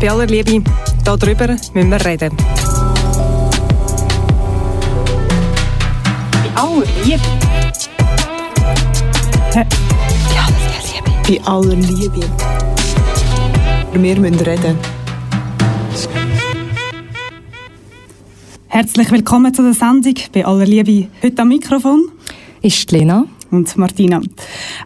[0.00, 0.62] bei aller Liebe.
[1.04, 2.36] Darüber müssen wir reden.
[6.32, 7.20] Bei aller Liebe?
[9.52, 9.66] Bei
[10.36, 11.10] aller Liebe.
[11.26, 12.20] Bei aller Liebe.
[13.92, 14.78] Wir müssen reden.
[18.68, 21.08] Herzlich willkommen zu der Sendung bei aller Liebe.
[21.22, 22.10] Heute am Mikrofon
[22.60, 24.20] ist Lena und Martina.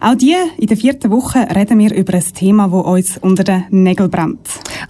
[0.01, 3.65] Auch die in der vierten Woche reden wir über ein Thema, das uns unter den
[3.71, 4.39] Nägeln brennt.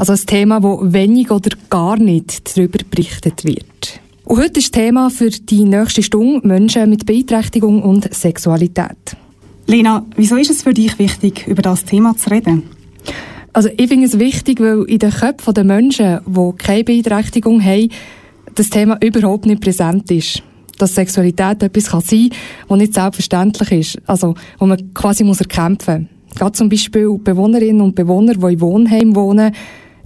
[0.00, 4.00] Also ein Thema, wo wenig oder gar nicht darüber berichtet wird.
[4.24, 8.96] Und heute ist Thema für die nächste Stunde Menschen mit Beeinträchtigung und Sexualität.
[9.66, 12.62] Lena, wieso ist es für dich wichtig, über das Thema zu reden?
[13.52, 17.90] Also ich finde es wichtig, weil in den Köpfen der Menschen, die keine Beeinträchtigung haben,
[18.54, 20.42] das Thema überhaupt nicht präsent ist.
[20.78, 24.08] Dass Sexualität etwas kann sein kann, was nicht selbstverständlich ist.
[24.08, 26.20] Also, wo man quasi muss erkämpfen muss.
[26.36, 29.52] Gerade zum Beispiel Bewohnerinnen und Bewohner, die in Wohnheim wohnen,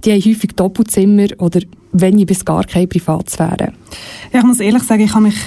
[0.03, 3.73] die haben häufig Doppelzimmer oder wenig bis gar keine Privatsphäre.
[4.33, 5.37] Ja, ich muss ehrlich sagen, ich habe mich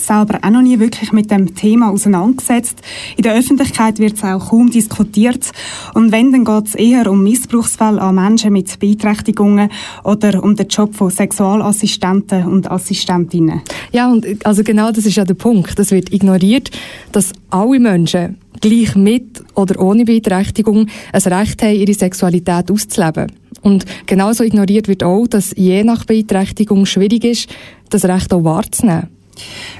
[0.00, 2.80] selber auch noch nie wirklich mit dem Thema auseinandergesetzt.
[3.16, 5.50] In der Öffentlichkeit wird es auch kaum diskutiert.
[5.94, 9.70] Und wenn, dann geht es eher um Missbrauchsfälle an Menschen mit Beeinträchtigungen
[10.04, 13.62] oder um den Job von Sexualassistenten und Assistentinnen.
[13.92, 15.78] Ja, und also genau das ist ja der Punkt.
[15.78, 16.70] Es wird ignoriert,
[17.12, 23.32] dass alle Menschen gleich mit oder ohne Beeinträchtigung ein Recht haben, ihre Sexualität auszuleben.
[23.62, 27.48] Und genauso ignoriert wird auch, dass je nach Beeinträchtigung schwierig ist,
[27.90, 29.08] das Recht auch wahrzunehmen.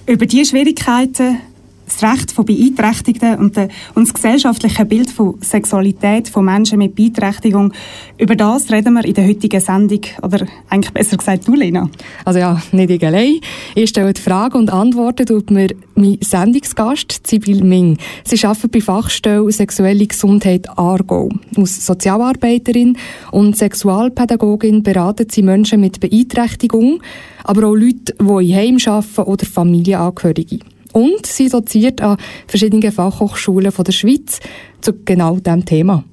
[0.06, 1.38] Über diese Schwierigkeiten
[1.88, 6.94] das Recht von Beeinträchtigten und, de, und das gesellschaftliche Bild von Sexualität von Menschen mit
[6.94, 7.72] Beeinträchtigung.
[8.18, 10.00] Über das reden wir in der heutigen Sendung.
[10.22, 11.88] Oder eigentlich besser gesagt, du, Lena.
[12.24, 13.40] Also ja, nicht ich allein.
[13.74, 17.98] Ich stelle die Frage und Antworten tut mir mein Sendungsgast, Sibyl Ming.
[18.24, 21.28] Sie arbeitet bei Fachstelle Sexuelle Gesundheit Aargau.
[21.56, 22.96] Als Sozialarbeiterin
[23.32, 27.02] und Sexualpädagogin beraten sie Menschen mit Beeinträchtigung,
[27.44, 30.58] aber auch Leute, die in Heim arbeiten oder Familienangehörige.
[30.92, 32.16] Und sie doziert an
[32.46, 34.40] verschiedenen Fachhochschulen der Schweiz
[34.80, 36.04] zu genau diesem Thema.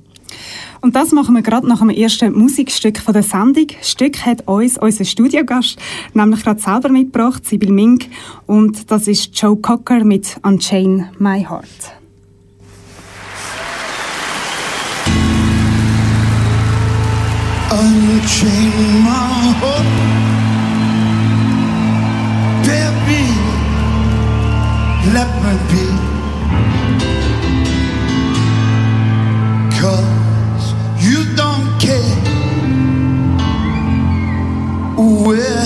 [0.82, 3.68] Und das machen wir gerade nach dem ersten Musikstück von der Sendung.
[3.68, 5.78] Das Stück hat uns unser Studiogast
[6.14, 8.08] nämlich gerade selber mitgebracht, Sibyl Mink.
[8.46, 11.96] Und das ist Joe Cocker mit Unchain My Heart.
[17.72, 20.15] Unchain my heart,
[25.14, 25.86] let me be.
[29.80, 32.16] Cause you don't care.
[34.98, 35.65] We're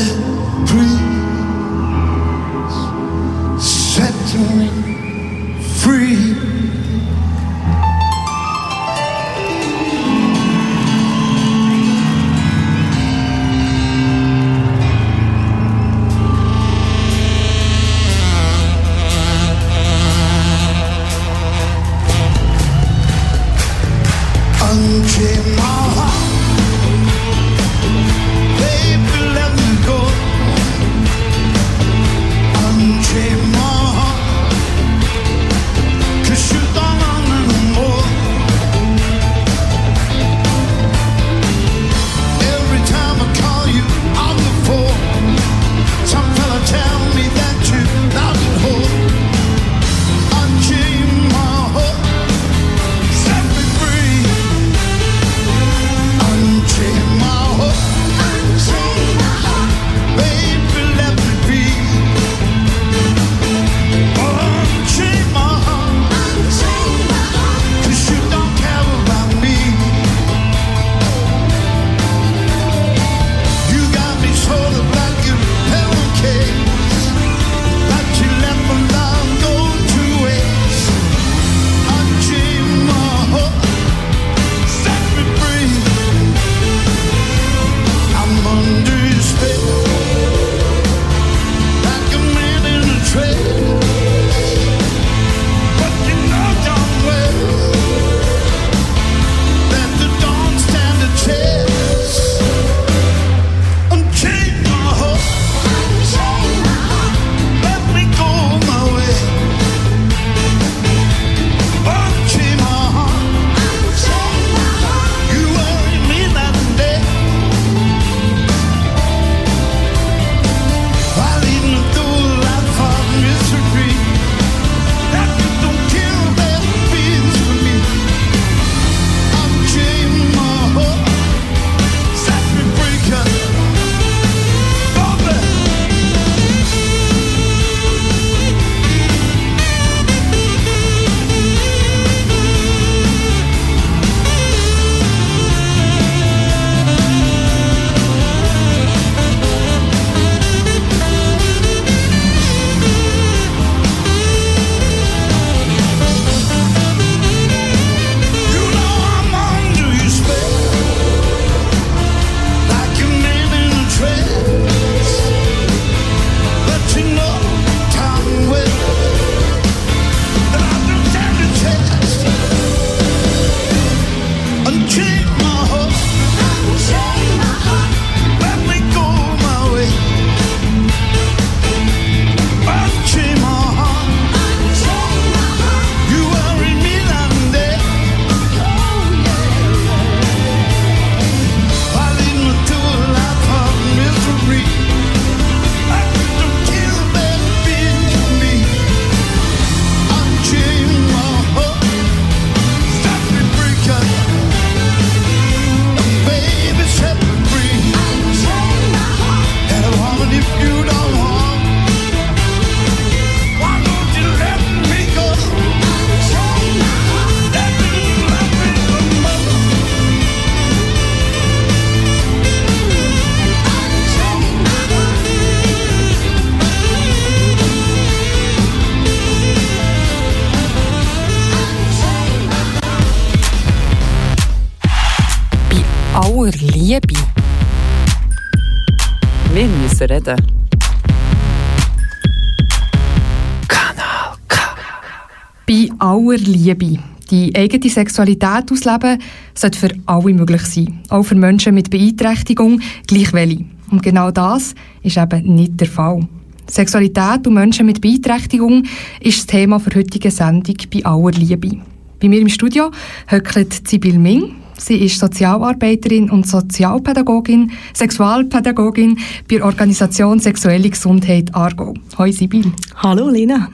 [247.59, 249.19] eigene Sexualität ausleben
[249.53, 250.99] sollte für alle möglich sein.
[251.09, 253.65] Auch für Menschen mit Beeinträchtigung, gleich welche.
[253.91, 256.27] Und genau das ist eben nicht der Fall.
[256.67, 258.83] Sexualität und Menschen mit Beeinträchtigung
[259.19, 261.77] ist das Thema für heutige Sendung bei aller Liebe.
[262.19, 262.91] Bei mir im Studio
[263.27, 264.55] höckelt Sibyl Ming.
[264.77, 269.17] Sie ist Sozialarbeiterin und Sozialpädagogin, Sexualpädagogin
[269.49, 271.93] bei der Organisation Sexuelle Gesundheit Argo.
[272.17, 272.71] Hoi Sibyl.
[272.95, 273.69] Hallo Lina.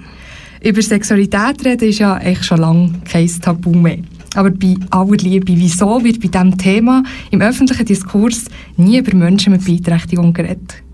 [0.66, 4.00] Über Sexualität reden ist ja echt schon lange kein Tabu mehr.
[4.34, 8.46] Aber bei aller Liebe, wieso wird bei diesem Thema im öffentlichen Diskurs
[8.76, 10.85] nie über Menschen mit Beeinträchtigung geredet?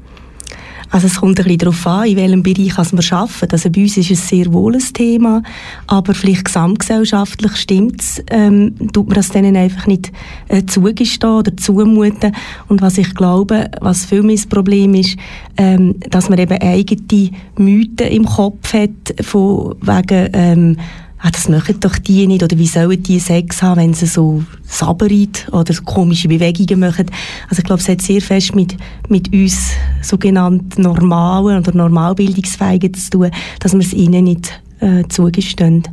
[0.92, 3.52] Also es kommt ein bisschen darauf an, in welchem Bereich also wir arbeiten.
[3.52, 5.42] Also bei uns ist es sehr wohl ein Thema,
[5.88, 10.12] aber vielleicht gesamtgesellschaftlich stimmt es, ähm, tut man das denen einfach nicht
[10.50, 12.36] äh, zugestehen oder zumuten.
[12.68, 15.18] Und was ich glaube, was für mich das Problem ist,
[15.58, 18.90] ähm, dass man eben eigene Mythen im Kopf hat,
[19.22, 20.78] von wegen ähm,
[21.22, 24.44] ah, das möchten doch die nicht, oder wie sollen die Sex haben, wenn sie so
[24.64, 27.06] sabbern oder so komische Bewegungen machen.
[27.50, 28.76] Also ich glaube, es hat sehr fest mit,
[29.08, 29.72] mit uns
[30.02, 35.84] sogenannten normalen oder normalbildungsfähigen zu tun, dass wir es ihnen nicht äh, zugestehen.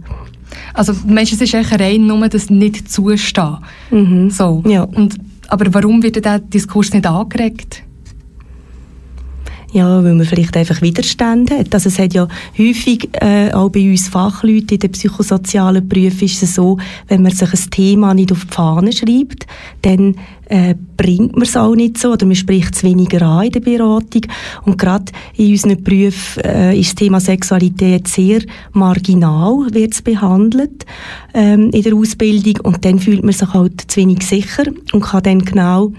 [0.73, 3.59] Also meinst du, es ist eigentlich rein nur das nicht zustehen?
[3.91, 4.31] Mhm.
[4.31, 4.63] So.
[4.67, 4.85] Ja.
[4.85, 5.17] Und,
[5.49, 7.83] aber warum wird der Diskurs nicht angeregt?
[9.71, 11.75] Ja, weil man vielleicht einfach Widerstände hat.
[11.75, 12.27] Also es hat ja
[12.59, 17.33] häufig, äh, auch bei uns Fachleuten in den psychosozialen Berufen ist es so, wenn man
[17.33, 19.47] sich ein Thema nicht auf die Fahne schreibt,
[19.83, 20.15] dann
[20.47, 23.61] äh, bringt man es auch nicht so oder man spricht es weniger an in der
[23.61, 24.23] Beratung.
[24.65, 28.41] Und gerade in unseren Berufen äh, ist das Thema Sexualität sehr
[28.73, 30.87] marginal, wird es behandelt
[31.35, 35.23] ähm, in der Ausbildung und dann fühlt man sich halt zu wenig sicher und kann
[35.23, 35.93] dann genau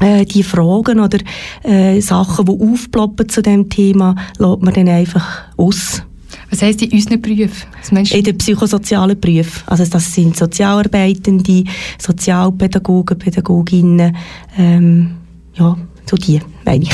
[0.00, 1.18] die Fragen oder
[1.64, 6.02] äh, Sachen, die aufploppen zu dem Thema, lässt man dann einfach aus.
[6.50, 7.68] Was heisst in unseren Berufen?
[7.90, 9.62] In den psychosozialen Berufen.
[9.66, 11.64] Also das sind Sozialarbeitende,
[11.98, 14.16] Sozialpädagogen, Pädagoginnen,
[14.56, 15.10] ähm,
[15.54, 15.76] ja,
[16.06, 16.90] so die, meine ich.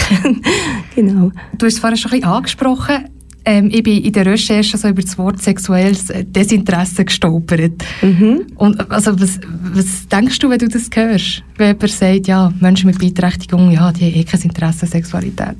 [0.95, 1.31] genau.
[1.57, 3.05] Du hast es vorhin schon ein bisschen angesprochen.
[3.45, 7.85] Ähm, ich bin in der Recherche so über das Wort sexuelles Desinteresse gestolpert.
[8.01, 8.47] Mhm.
[8.57, 9.39] Und also was,
[9.75, 11.43] was denkst du, wenn du das hörst?
[11.57, 15.57] Wenn jemand sagt, ja, Menschen mit Beeinträchtigung, ja, die haben eh kein Interesse an Sexualität.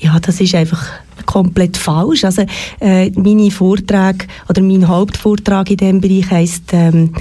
[0.00, 0.84] Ja, das ist einfach
[1.26, 2.24] komplett falsch.
[2.24, 2.44] Also
[2.80, 7.12] äh, meine Vorträge oder mein Hauptvortrag in diesem Bereich heisst ähm,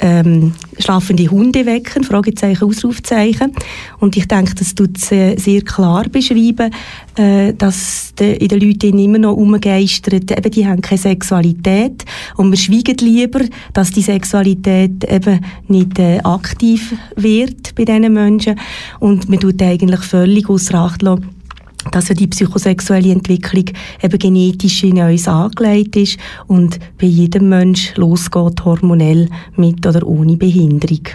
[0.00, 3.52] ähm, schlafende Hunde wecken, Fragezeichen, Ausrufzeichen.
[4.00, 6.74] Und ich denke, das tut sehr, sehr klar beschreiben,
[7.16, 12.04] äh, dass de, in den Leuten immer noch umgeistert, eben die haben keine Sexualität
[12.36, 13.40] und wir schweigen lieber,
[13.72, 18.58] dass die Sexualität eben nicht äh, aktiv wird bei diesen Menschen
[18.98, 21.41] und man tut eigentlich völlig außer Acht lassen,
[21.90, 23.64] dass ja die psychosexuelle Entwicklung
[24.02, 30.36] eben genetisch in uns angelegt ist und bei jedem Mensch losgeht hormonell mit oder ohne
[30.36, 31.08] Behinderung.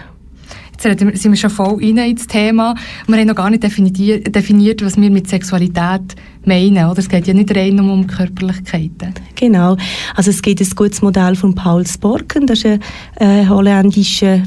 [0.80, 2.76] Jetzt sind wir schon voll rein ins Thema.
[3.08, 6.84] Wir haben noch gar nicht definiert, was wir mit Sexualität meinen.
[6.84, 6.98] Oder?
[6.98, 9.12] Es geht ja nicht rein um Körperlichkeiten.
[9.34, 9.76] Genau.
[10.14, 12.80] Also es gibt ein gutes Modell von Paul Sporken, das ist ein
[13.16, 14.42] äh, holländischer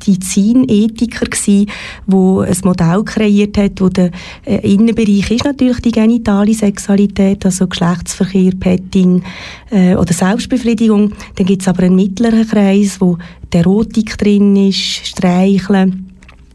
[0.00, 1.66] Medizinethiker gsi,
[2.06, 4.10] wo ein Modell kreiert hat, wo der
[4.44, 9.22] äh, Innenbereich ist natürlich die genitale Sexualität, also Geschlechtsverkehr, Petting
[9.70, 11.12] äh, oder Selbstbefriedigung.
[11.36, 13.18] Dann gibt es aber einen mittleren Kreis, wo
[13.52, 16.06] die Erotik drin ist, Streicheln,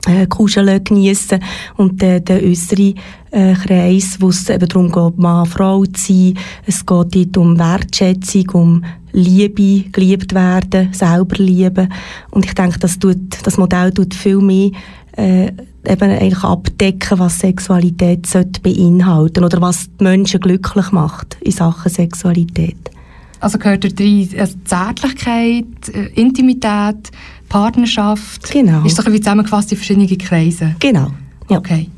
[0.07, 1.39] äh, Kuscheln geniessen
[1.77, 2.93] und der, der äußere
[3.31, 6.37] äh, Kreis, wo es eben darum geht, Mann, Frau zu sein.
[6.65, 8.85] Es geht dort um Wertschätzung, um
[9.15, 11.91] Liebe, geliebt werden, selber lieben.
[12.31, 14.71] Und ich denke, das, tut, das Modell tut viel mehr
[15.17, 15.47] äh,
[15.87, 21.91] eben eigentlich abdecken, was Sexualität sollte beinhalten oder was die Menschen glücklich macht in Sachen
[21.91, 22.91] Sexualität.
[23.39, 27.11] Also gehört da rein also Zärtlichkeit, äh, Intimität,
[27.47, 28.51] Partnerschaft?
[28.51, 28.83] Genau.
[28.83, 30.75] Ist doch wie zusammengefasst in verschiedene Kreise?
[30.79, 31.11] Genau.
[31.49, 31.59] Ja.
[31.59, 31.89] Okay,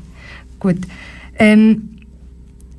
[0.60, 0.76] gut.
[1.38, 1.88] Ähm,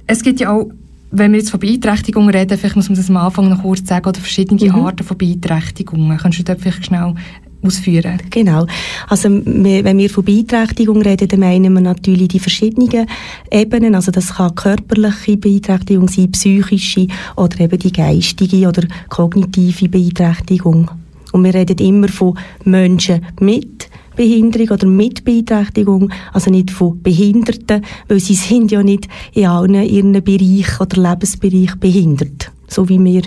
[0.05, 0.69] es gibt ja auch,
[1.11, 4.07] wenn wir jetzt von Beeinträchtigungen reden, vielleicht muss man das am Anfang noch kurz sagen,
[4.07, 4.85] oder verschiedene Mhm.
[4.85, 6.17] Arten von Beeinträchtigungen.
[6.17, 7.15] Kannst du das vielleicht schnell
[7.63, 8.19] ausführen?
[8.29, 8.67] Genau.
[9.07, 13.07] Also wir, wenn wir von Beeinträchtigung reden, dann meinen wir natürlich die verschiedenen
[13.51, 13.95] Ebenen.
[13.95, 20.91] Also das kann körperliche Beeinträchtigung sein, psychische oder eben die geistige oder kognitive Beeinträchtigung.
[21.31, 23.88] Und wir reden immer von Menschen mit
[24.19, 29.75] Behinderung oder mit Beeinträchtigung, also nicht von Behinderten, weil sie sind ja nicht in allen
[29.75, 32.51] ihren Bereichen oder Lebensbereichen behindert.
[32.67, 33.21] So wie wir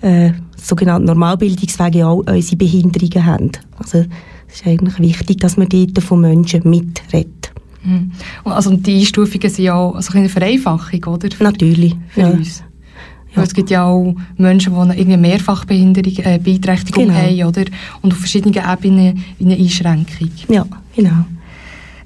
[0.00, 3.50] äh, sogenannte Normalbildungswege auch unsere Behinderungen haben.
[3.76, 4.06] Also
[4.48, 7.52] Es ist eigentlich wichtig, dass man dort von Menschen mitredet.
[7.84, 8.12] Mhm.
[8.44, 11.30] Also die Einstufungen sind ja also eine Vereinfachung, oder?
[11.30, 11.96] Für, Natürlich.
[12.08, 12.30] Für ja.
[12.30, 12.62] uns.
[13.36, 13.42] Ja.
[13.42, 17.18] Es gibt ja auch Menschen, die eine Mehrfachbehinderung, äh, Beeinträchtigung genau.
[17.18, 17.64] haben, oder?
[18.02, 20.30] Und auf verschiedenen Ebenen eine Einschränkung.
[20.48, 21.24] Ja, genau.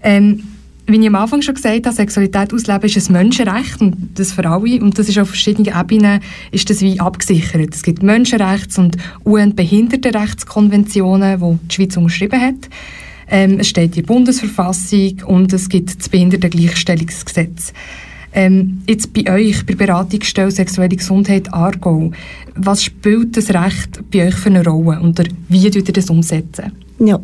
[0.02, 0.42] Ähm,
[0.86, 4.44] wie ich am Anfang schon gesagt habe, Sexualität ausleben ist ein Menschenrecht und das für
[4.44, 7.74] alle und das ist auf verschiedenen Ebenen ist das wie abgesichert.
[7.74, 12.68] Es gibt Menschenrechts- und UN-Behindertenrechtskonventionen, die die Schweiz unterschrieben hat.
[13.28, 17.72] Ähm, es steht in der Bundesverfassung und es gibt das Behindertengleichstellungsgesetz.
[18.34, 22.10] Ähm, jetzt bei euch, bei Beratungsstelle Sexuelle Gesundheit Aargau,
[22.56, 26.72] was spielt das Recht bei euch für eine Rolle und wie tut ihr das umsetzen?
[26.98, 27.20] Ja,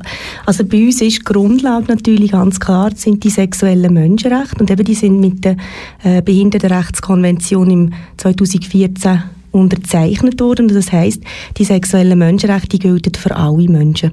[0.47, 4.85] also bei uns ist die Grundlage natürlich ganz klar, sind die sexuellen Menschenrechte und eben
[4.85, 5.57] die sind mit der
[6.03, 10.69] äh, Behindertenrechtskonvention im 2014 unterzeichnet worden.
[10.69, 11.23] Das heißt,
[11.57, 14.13] die sexuellen Menschenrechte gelten für alle Menschen.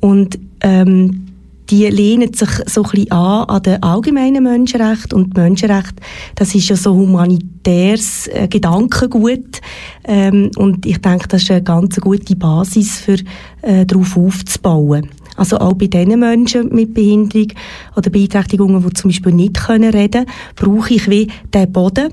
[0.00, 1.23] Und ähm,
[1.70, 6.02] die lehnen sich so ein bisschen an an den allgemeinen Menschenrechten und Menschenrechte,
[6.34, 9.60] das ist ja so humanitäres äh, Gedankengut.
[10.04, 13.16] Ähm, und ich denke, das ist eine ganz gute Basis für
[13.62, 15.08] äh, darauf aufzubauen.
[15.36, 17.48] Also auch bei den Menschen mit Behinderung
[17.96, 22.12] oder Beeinträchtigungen, die zum Beispiel nicht können reden, brauche ich wie den Boden,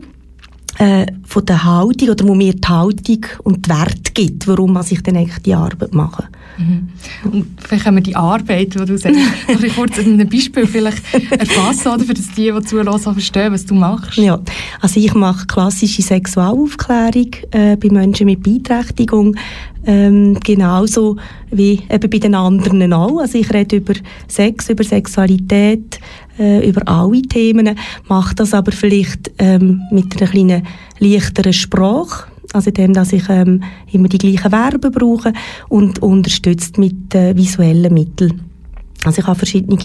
[0.78, 5.04] äh, von der Haltung oder wo mir die Haltung und die Wert gibt, warum ich
[5.04, 6.28] dann eigentlich die Arbeit mache.
[6.58, 6.90] Mhm.
[7.32, 10.68] Und vielleicht können wir die Arbeit, die du sagst, noch ein kurz in einem Beispiel
[10.68, 11.02] vielleicht
[11.32, 14.18] erfassen, oder, für das die, die zulassen, verstehen, was du machst.
[14.18, 14.40] Ja,
[14.82, 19.36] also ich mache klassische Sexualaufklärung äh, bei Menschen mit Beeinträchtigung,
[19.86, 21.18] ähm, genauso
[21.50, 23.20] wie eben bei den anderen auch.
[23.20, 23.94] Also ich rede über
[24.28, 26.00] Sex, über Sexualität,
[26.40, 27.76] äh, über alle Themen,
[28.08, 30.64] mache das aber vielleicht ähm, mit einer kleinen
[31.00, 35.34] leichteren Sprache, also dem, dass ich ähm, immer die gleichen Verben brauche
[35.70, 38.42] und unterstützt mit äh, visuellen Mitteln.
[39.04, 39.78] Also ich habe verschiedene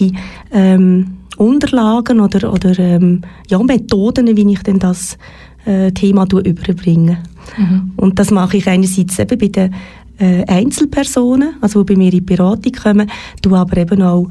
[0.51, 5.17] ähm, Unterlagen oder, oder ähm, ja, Methoden, wie ich denn das
[5.65, 7.19] äh, Thema überbringe.
[7.57, 7.91] Mhm.
[7.95, 9.73] Und das mache ich einerseits eben bei den
[10.19, 13.09] äh, Einzelpersonen, also die bei mir in die Beratung kommen,
[13.41, 14.27] du aber eben auch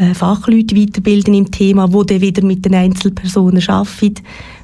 [0.00, 4.22] äh, Fachleute weiterbilden im Thema, die dann wieder mit den Einzelpersonen arbeiten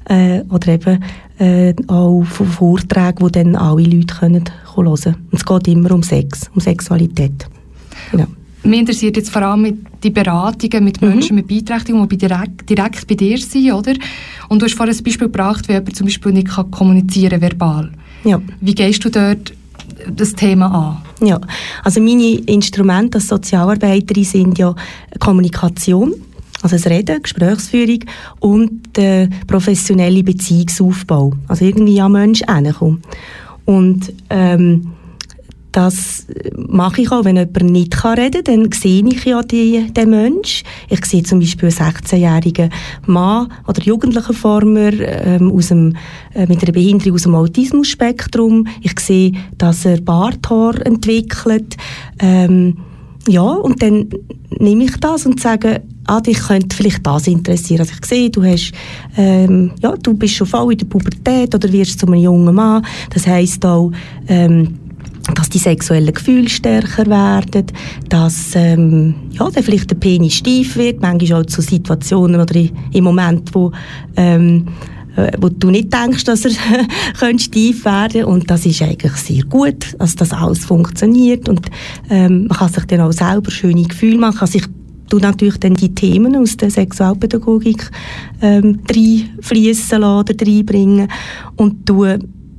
[0.09, 1.05] äh, oder eben
[1.39, 5.17] äh, auch von Vorträgen, die dann alle Leute können hören können.
[5.31, 7.47] Und es geht immer um Sex, um Sexualität.
[8.11, 8.27] Genau.
[8.63, 11.09] Mich interessiert jetzt vor allem die Beratungen mit mhm.
[11.09, 13.93] Menschen mit Beeinträchtigungen, die direkt, direkt bei dir sind, oder?
[14.49, 17.93] Und du hast vorhin ein Beispiel gebracht, wie jemand zum Beispiel nicht kann kommunizieren verbal.
[18.25, 18.41] Ja.
[18.61, 19.53] Wie gehst du dort
[20.15, 20.67] das Thema
[21.21, 21.27] an?
[21.27, 21.41] Ja,
[21.83, 24.75] also meine Instrumente als Sozialarbeiterin sind ja
[25.19, 26.15] Kommunikation,
[26.63, 28.01] also das Reden, Gesprächsführung
[28.41, 31.33] und der professionelle Beziehungsaufbau.
[31.49, 33.03] Also irgendwie an Menschen hinkommen.
[33.65, 34.93] Und ähm,
[35.77, 36.25] das
[36.57, 40.63] mache ich auch, wenn jemand nicht reden kann, dann sehe ich ja die, den Mensch.
[40.89, 42.71] Ich sehe zum Beispiel einen 16-jährigen
[43.05, 45.95] Mann oder jugendlichen Former ähm, aus dem,
[46.33, 48.67] äh, mit einer Behinderung aus dem Autismus-Spektrum.
[48.81, 51.77] Ich sehe, dass er Barthaar entwickelt.
[52.21, 52.79] Ähm,
[53.29, 54.09] ja, und dann
[54.59, 57.81] nehme ich das und sage, ah, dich könnte vielleicht das interessieren.
[57.81, 58.73] Also ich sehe, du hast,
[59.19, 62.87] ähm, ja, du bist schon voll in der Pubertät oder wirst zu einem jungen Mann.
[63.13, 63.93] Das heisst auch,
[64.27, 64.79] ähm,
[65.35, 67.67] dass die sexuellen Gefühle stärker werden,
[68.09, 72.55] dass ähm, ja, dann vielleicht der Penis steif wird, manchmal auch zu Situationen oder
[72.93, 73.73] im Moment, wo
[74.17, 74.67] ähm,
[75.17, 76.51] äh, wo du nicht denkst, dass er
[77.39, 81.67] steif werden und das ist eigentlich sehr gut, dass das alles funktioniert und
[82.11, 84.65] ähm, man kann sich dann auch selber schöne Gefühle machen, kann sich
[85.09, 87.91] du natürlich dann die Themen aus der Sexualpädagogik
[88.43, 91.09] ähm, reinfließen lassen oder reinbringen
[91.57, 92.05] und du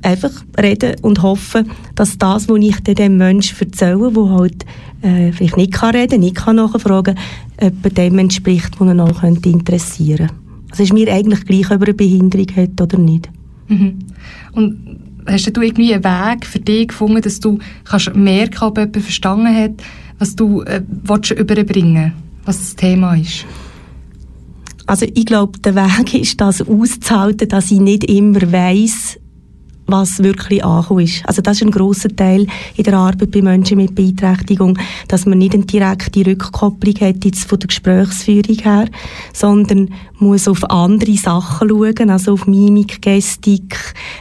[0.02, 4.66] einfach reden und hoffen, dass das, was ich dem Menschen erzähle, der halt
[5.02, 7.16] äh, vielleicht nicht kann reden, nicht kann nachfragen,
[7.56, 10.34] etwa dem entspricht, was ihn auch könnte interessieren könnte.
[10.70, 13.28] Also ist mir eigentlich gleich, ob er eine Behinderung hat oder nicht.
[13.68, 13.98] Mhm.
[14.52, 18.96] Und hast du irgendwie einen Weg für dich gefunden, dass du kannst merken, ob jemand
[18.98, 19.72] verstanden hat,
[20.18, 20.82] was du äh,
[21.36, 22.12] überbringen
[22.44, 23.44] was das Thema ist?
[24.86, 29.18] Also ich glaube, der Weg ist, das auszuhalten, dass ich nicht immer weiß,
[29.88, 31.26] was wirklich angekommen ist.
[31.26, 34.78] Also das ist ein grosser Teil in der Arbeit bei Menschen mit Beeinträchtigung,
[35.08, 38.88] dass man nicht eine direkte Rückkopplung hat jetzt von der Gesprächsführung her,
[39.32, 43.76] sondern muss auf andere Sachen schauen, also auf Mimik, Gestik,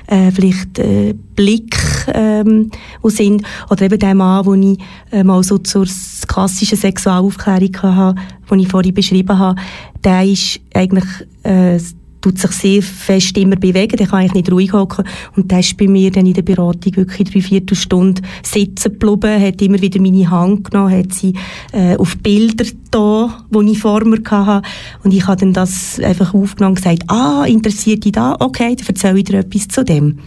[0.07, 1.75] äh, vielleicht äh, Blick,
[2.13, 2.71] ähm,
[3.01, 4.79] wo sind, oder eben der Mann, wo ich
[5.11, 5.85] äh, mal so zur
[6.27, 9.59] klassischen Sexualaufklärung hatte, den ich vorhin beschrieben habe,
[10.03, 11.05] der ist eigentlich
[11.43, 11.79] äh,
[12.21, 15.05] tut sich sehr fest immer bewegen, der kann eigentlich nicht ruhig hocken.
[15.35, 19.41] Und der ist bei mir dann in der Beratung wirklich drei, vier Stunden sitzen geblieben,
[19.41, 21.33] hat immer wieder meine Hand genommen, hat sie
[21.71, 24.67] äh, auf Bilder da, die ich vor mir hatte.
[25.03, 28.35] Und ich habe dann das einfach aufgenommen und gesagt, ah, interessiert dich da?
[28.39, 30.19] Okay, dann erzähle ich dir etwas zu dem.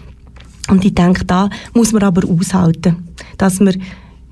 [0.69, 3.75] Und ich denke, da muss man aber aushalten, dass man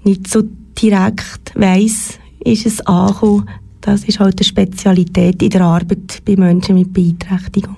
[0.04, 0.42] nicht so
[0.80, 3.48] direkt weiss, ist es angekommen,
[3.88, 7.76] das ist halt eine Spezialität in der Arbeit bei Menschen mit Beeinträchtigung.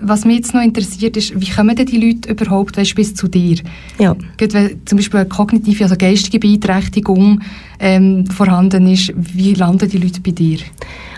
[0.00, 3.28] Was mich jetzt noch interessiert ist, wie kommen denn die Leute überhaupt weißt, bis zu
[3.28, 3.58] dir?
[3.98, 4.16] Ja.
[4.36, 7.40] Gerade wenn zum Beispiel eine kognitive, also geistige Beeinträchtigung
[7.80, 10.58] ähm, vorhanden ist, wie landen die Leute bei dir?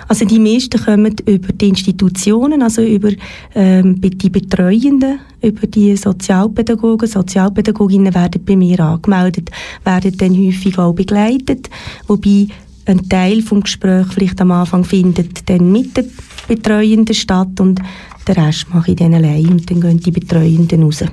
[0.09, 3.11] Also die meisten kommen über die Institutionen, also über
[3.55, 7.07] ähm, die Betreuenden, über die Sozialpädagogen.
[7.07, 9.51] Sozialpädagoginnen werden bei mir angemeldet,
[9.85, 11.71] werden dann häufig auch begleitet,
[12.09, 12.49] wobei
[12.87, 16.11] ein Teil vom Gespräch vielleicht am Anfang findet dann mit den
[16.49, 17.81] Betreuenden statt und
[18.27, 21.05] den Rest mache ich dann allein und dann gehen die Betreuenden raus.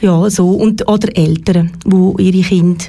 [0.00, 0.50] Ja, so.
[0.50, 2.84] Und, oder Eltern, die ihre Kinder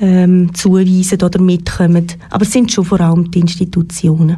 [0.00, 2.06] ähm, zuweisen oder mitkommen.
[2.30, 4.36] Aber es sind schon vor allem die Institutionen.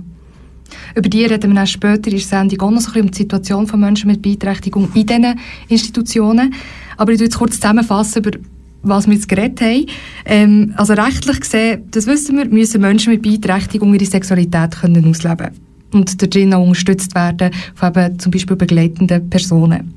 [0.94, 3.10] Über die reden wir auch später in der Sendung auch noch so ein bisschen um
[3.10, 6.54] die Situation von Menschen mit Beeinträchtigung in diesen Institutionen.
[6.96, 8.38] Aber ich tue jetzt kurz zusammenfassen, über
[8.82, 9.86] was wir jetzt geredet haben.
[10.24, 15.50] Ähm, also rechtlich gesehen, das wissen wir, müssen Menschen mit Beeinträchtigung ihre Sexualität können ausleben
[15.92, 19.94] und darin auch unterstützt werden von eben zum Beispiel begleitenden Personen.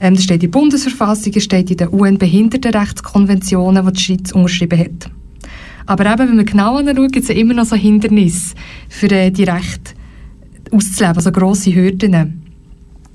[0.00, 4.78] Ähm, das steht in der Bundesverfassung, das steht in den UN-Behindertenrechtskonventionen, die die Schweiz unterschrieben
[4.78, 5.10] hat.
[5.86, 8.54] Aber eben, wenn wir genau anschauen, gibt es immer noch so Hindernisse
[8.88, 9.94] für äh, die Rechte
[10.70, 12.41] auszuleben, also grosse Hürden.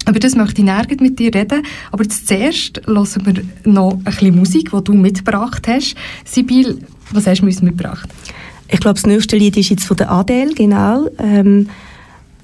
[0.07, 1.63] Über das möchte ich näher mit dir reden.
[1.91, 5.95] Aber zuerst hören wir noch ein bisschen Musik, die du mitgebracht hast.
[6.25, 6.79] Sibyl,
[7.11, 8.09] was hast du uns mitgebracht?
[8.69, 11.07] Ich glaube, das nächste Lied ist jetzt von der Adele, genau.
[11.19, 11.69] Ähm,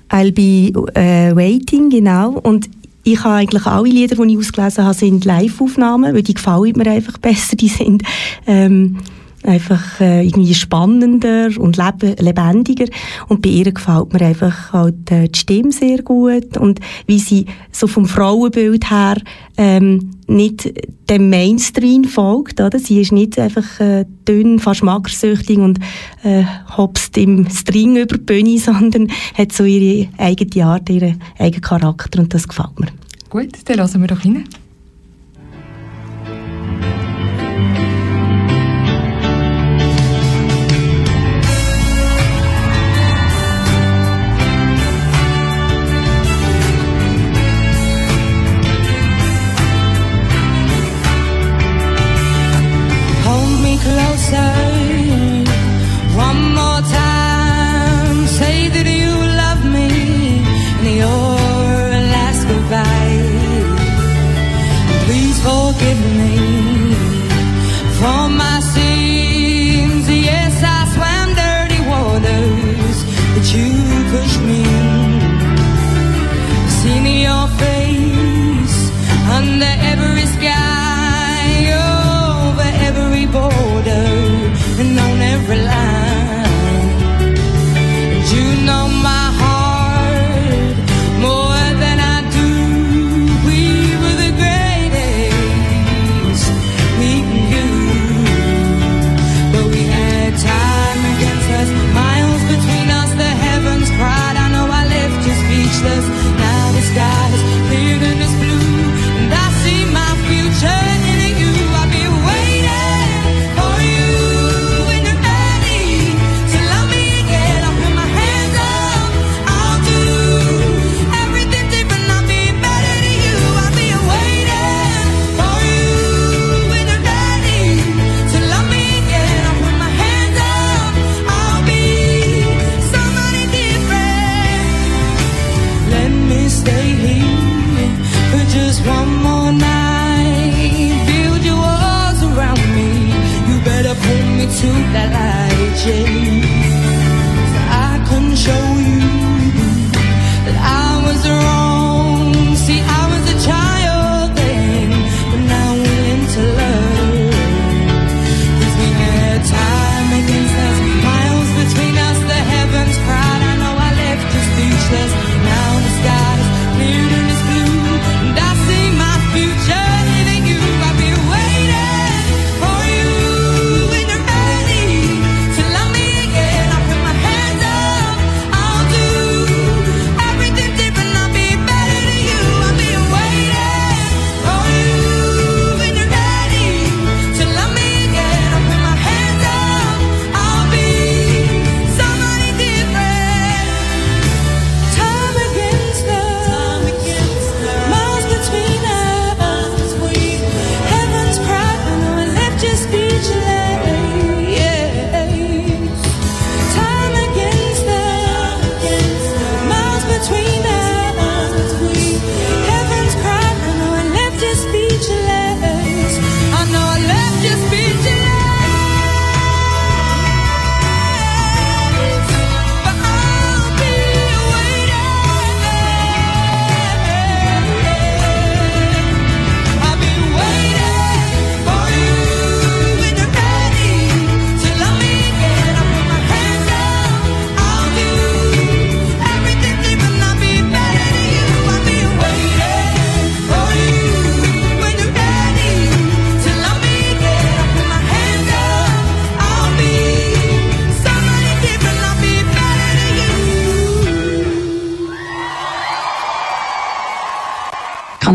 [0.09, 2.31] I'll be äh, waiting, genau.
[2.31, 2.69] Und
[3.03, 6.89] ich habe eigentlich alle Lieder, die ich ausgelesen habe, sind Live-Aufnahmen, weil die gefallen mir
[6.89, 7.55] einfach besser.
[7.57, 8.03] Die sind
[8.47, 8.99] ähm,
[9.43, 12.85] einfach äh, irgendwie spannender und leb lebendiger
[13.27, 17.45] und bei ihr gefällt mir einfach halt äh, die Stimme sehr gut und wie sie
[17.71, 19.17] so vom Frauenbild her
[19.57, 20.73] ähm, nicht
[21.09, 22.79] dem Mainstream folgt, oder?
[22.79, 25.79] Sie ist nicht einfach äh, dünn, fast magersüchtig und
[26.23, 26.43] äh,
[26.77, 32.19] hopst im String über die Bühne, sondern hat so ihre eigene Art, ihren eigenen Charakter
[32.19, 32.87] und das gefällt mir.
[33.29, 34.45] Gut, dann lassen wir doch rein.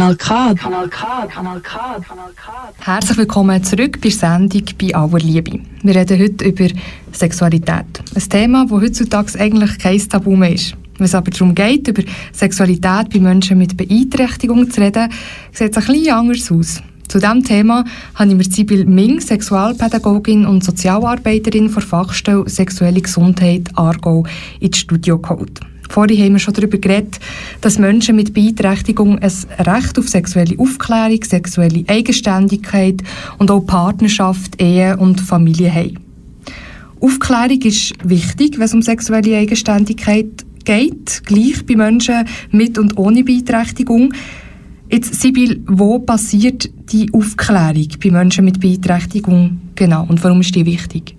[0.08, 0.54] Kanal K.
[0.54, 1.26] Kanal K.
[1.26, 2.00] Kanal K.
[2.00, 2.52] Kanal K.
[2.78, 5.60] Herzlich willkommen zurück bei Sendung «Bei aller Liebe».
[5.82, 6.68] Wir reden heute über
[7.12, 7.84] Sexualität.
[8.14, 10.74] Ein Thema, das heutzutage eigentlich kein Tabu mehr ist.
[10.96, 15.12] Wenn es aber darum geht, über Sexualität bei Menschen mit Beeinträchtigung zu reden,
[15.52, 16.82] sieht es ein bisschen anders aus.
[17.08, 23.68] Zu diesem Thema habe ich mir Sibyl Ming, Sexualpädagogin und Sozialarbeiterin der Fachstelle Sexuelle Gesundheit
[23.74, 24.24] Aargau,
[24.58, 25.60] ins Studio geholt.
[25.88, 27.18] Vorhin haben wir schon darüber geredet,
[27.60, 33.02] dass Menschen mit Beeinträchtigung ein Recht auf sexuelle Aufklärung, sexuelle Eigenständigkeit
[33.38, 35.98] und auch Partnerschaft, Ehe und Familie haben.
[37.00, 43.24] Aufklärung ist wichtig, wenn es um sexuelle Eigenständigkeit geht, gleich bei Menschen mit und ohne
[43.24, 44.12] Beeinträchtigung.
[44.90, 50.66] Jetzt, Sibyl, wo passiert die Aufklärung bei Menschen mit Beeinträchtigung genau und warum ist die
[50.66, 51.14] wichtig?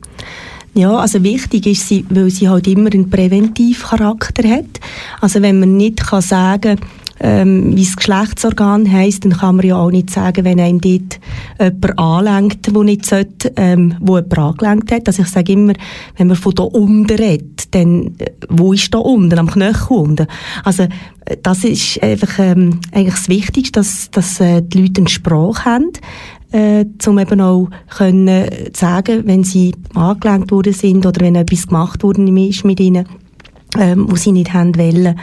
[0.73, 4.79] Ja, also wichtig ist sie, weil sie halt immer einen Präventivcharakter hat.
[5.19, 6.79] Also wenn man nicht kann sagen
[7.19, 11.19] ähm, wie das Geschlechtsorgan heisst, dann kann man ja auch nicht sagen, wenn einem dort
[11.59, 15.07] jemand anlenkt, wo nicht sollte, ähm, wo jemand angelenkt hat.
[15.07, 15.73] Also ich sage immer,
[16.17, 19.37] wenn man von da unten redet, dann, äh, wo ist da unten?
[19.37, 20.27] Am Knöchel unten.
[20.63, 25.09] Also, äh, das ist einfach, ähm, eigentlich das Wichtigste, dass, dass äh, die Leute eine
[25.09, 25.91] Sprache haben,
[26.51, 32.03] äh, um eben auch können sagen, wenn sie angelenkt worden sind oder wenn etwas gemacht
[32.03, 33.05] worden ist mit ihnen,
[33.77, 35.19] ähm, wo sie nicht haben wollen.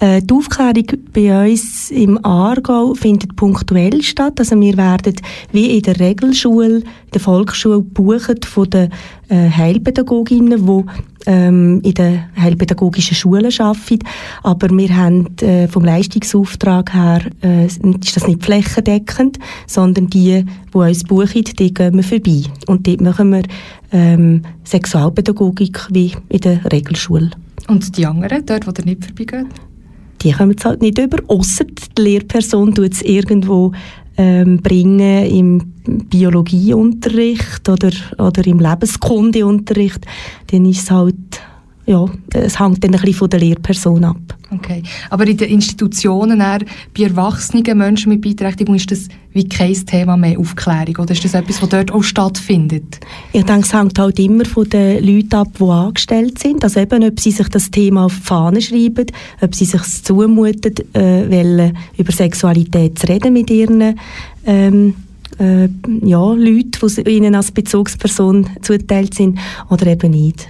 [0.00, 4.38] Äh, die Aufklärung bei uns im Aargau findet punktuell statt.
[4.38, 5.14] Also wir werden
[5.52, 8.90] wie in der Regelschule, der Volksschule buchen von den
[9.28, 10.84] äh, Heilpädagoginnen, die
[11.26, 14.06] ähm, in den heilpädagogischen Schulen arbeiten.
[14.42, 20.78] Aber wir haben äh, vom Leistungsauftrag her äh, ist das nicht flächendeckend, sondern die, die
[20.78, 22.44] uns buchen, die gehen wir vorbei.
[22.66, 23.42] Und dort machen wir
[23.92, 27.32] ähm, Sexualpädagogik wie in der Regelschule.
[27.70, 29.46] Und die anderen, dort, wo ihr nicht vorbeigeht?
[30.22, 33.72] die kommen es halt nicht über, außer die Lehrperson tut es irgendwo
[34.16, 35.72] ähm, bringen im
[36.08, 40.04] Biologieunterricht oder, oder im Lebenskundeunterricht,
[40.48, 41.40] dann ist es halt,
[41.90, 44.16] ja, es hängt dann ein bisschen von der Lehrperson ab.
[44.52, 44.82] Okay.
[45.10, 46.60] Aber in den Institutionen, eher,
[46.96, 50.96] bei erwachsenen Menschen mit Beeinträchtigung, ist das wie kein Thema mehr Aufklärung?
[50.98, 53.00] Oder ist das etwas, was dort auch stattfindet?
[53.32, 56.62] Ich denke, es hängt halt immer von den Leuten ab, die angestellt sind.
[56.62, 59.06] Also eben, ob sie sich das Thema auf die Fahne schreiben,
[59.40, 63.98] ob sie sich zumuten, äh, wollen, über Sexualität zu reden mit ihren
[64.46, 64.94] ähm,
[65.40, 65.68] äh,
[66.04, 70.48] ja, Leuten, die ihnen als Bezugsperson zuteilt sind, oder eben nicht.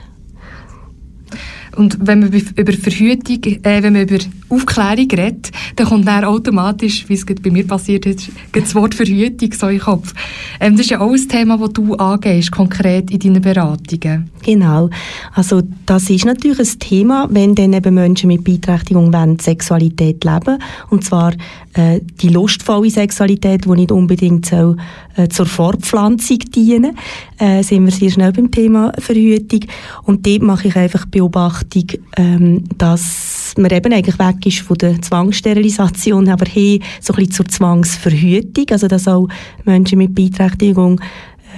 [1.76, 7.08] Und wenn man über Verhütung, äh, wenn man über Aufklärung redet, dann kommt dann automatisch,
[7.08, 10.14] wie es bei mir passiert ist, das Wort Verhütung so in den Kopf.
[10.58, 14.30] Ähm, das ist ja auch ein Thema, das du angehst, konkret in deinen Beratungen.
[14.42, 14.90] Genau.
[15.34, 20.58] Also das ist natürlich ein Thema, wenn dann eben Menschen mit Beeinträchtigung wollen, Sexualität leben
[20.90, 21.32] und zwar
[21.74, 24.76] äh, die lustvolle Sexualität, die nicht unbedingt soll,
[25.20, 26.96] äh, zur Fortpflanzung dienen,
[27.38, 29.60] äh, sind wir sehr schnell beim Thema Verhütung.
[30.04, 31.84] Und dort mache ich einfach Beobachtung,
[32.16, 37.32] ähm, dass man eben eigentlich weg ist von der Zwangssterilisation, aber hin so ein bisschen
[37.32, 39.28] zur Zwangsverhütung, also dass auch
[39.64, 41.00] Menschen mit Beeinträchtigung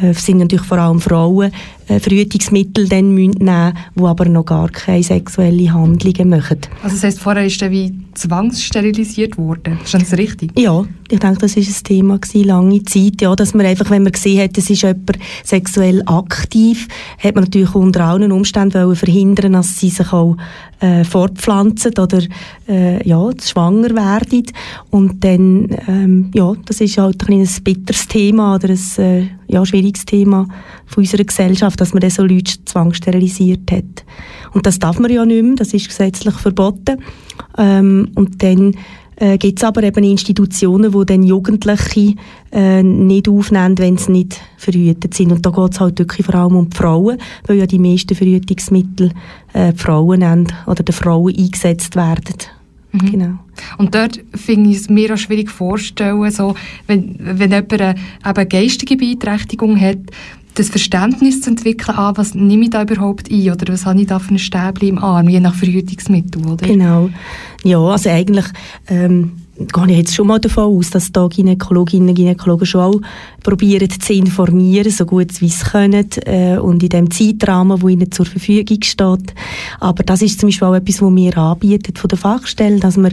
[0.01, 1.53] äh, sind natürlich vor allem Frauen,
[2.01, 3.33] Verhütungsmittel dann nehmen
[3.95, 6.59] die aber noch gar keine sexuellen Handlungen machen.
[6.83, 9.79] Also das heisst, vorher ist er wie zwangssterilisiert worden.
[9.85, 10.59] Ist das richtig?
[10.59, 13.21] Ja, ich denke, das war ein Thema gewesen, lange Zeit.
[13.21, 17.45] Ja, dass man einfach, wenn man gesehen hat, es ist jemand sexuell aktiv, hat man
[17.45, 20.37] natürlich unter allen Umständen verhindern, dass sie sich auch
[20.81, 22.21] äh, fortpflanzen oder
[22.69, 24.47] äh, ja, schwanger werden.
[24.91, 29.65] Und dann, ähm, ja, das ist halt ein, ein bitteres Thema oder ein äh, ja,
[29.65, 30.49] schwieriges Thema
[30.93, 34.05] von unserer Gesellschaft, dass man dann so Leute zwangsterilisiert hat.
[34.53, 36.99] Und das darf man ja nicht mehr, das ist gesetzlich verboten.
[37.57, 38.75] Ähm, und dann
[39.17, 42.15] äh, gibt es aber eben Institutionen, wo dann Jugendliche
[42.51, 45.33] äh, nicht aufnehmen, wenn sie nicht verhütet sind.
[45.33, 48.15] Und da geht es halt wirklich vor allem um die Frauen, weil ja die meisten
[48.15, 49.13] Verhütungsmittel
[49.53, 52.37] äh, die Frauen haben oder den Frauen eingesetzt werden.
[52.93, 53.11] Mhm.
[53.11, 53.39] Genau.
[53.79, 56.55] Und dort finde ich es mir auch schwierig vorzustellen, so,
[56.87, 57.95] wenn, wenn jemand eine,
[58.27, 59.99] eben geistige Beeinträchtigung hat,
[60.55, 64.07] das Verständnis zu entwickeln, ah, was nehme ich da überhaupt ein oder was habe ich
[64.07, 66.67] da für ein Stäbchen im Arm, je nach Verhütungsmittel, oder?
[66.67, 67.11] Genau.
[67.65, 68.47] Ja, also eigentlich
[68.89, 73.01] ähm, gehe ich jetzt schon mal davon aus, dass da Gynäkologinnen und Gynäkologen schon auch
[73.43, 78.11] probieren zu informieren, so gut wie sie können äh, und in dem Zeitrahmen, wo ihnen
[78.11, 79.35] zur Verfügung steht.
[79.79, 83.11] Aber das ist zum Beispiel auch etwas, was wir anbieten von der Fachstelle, dass wir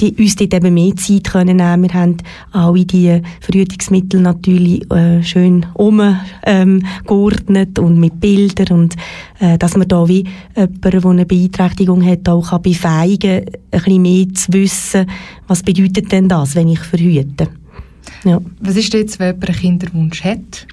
[0.00, 1.82] die, uns dort eben mehr Zeit können nehmen.
[1.82, 2.16] Wir haben
[2.52, 8.96] alle die Verhütungsmittel natürlich äh, schön umgeordnet ähm, und mit Bildern und
[9.40, 10.24] äh, dass man da wie
[10.56, 15.06] jemanden, der eine Beeinträchtigung hat, auch kann befähigen, ein bisschen mehr zu wissen,
[15.48, 17.48] was bedeutet bedeutet denn das, wenn ich verhüte?
[18.24, 18.40] Ja.
[18.60, 20.66] Was ist jetzt, wenn jemand einen Kinderwunsch hat?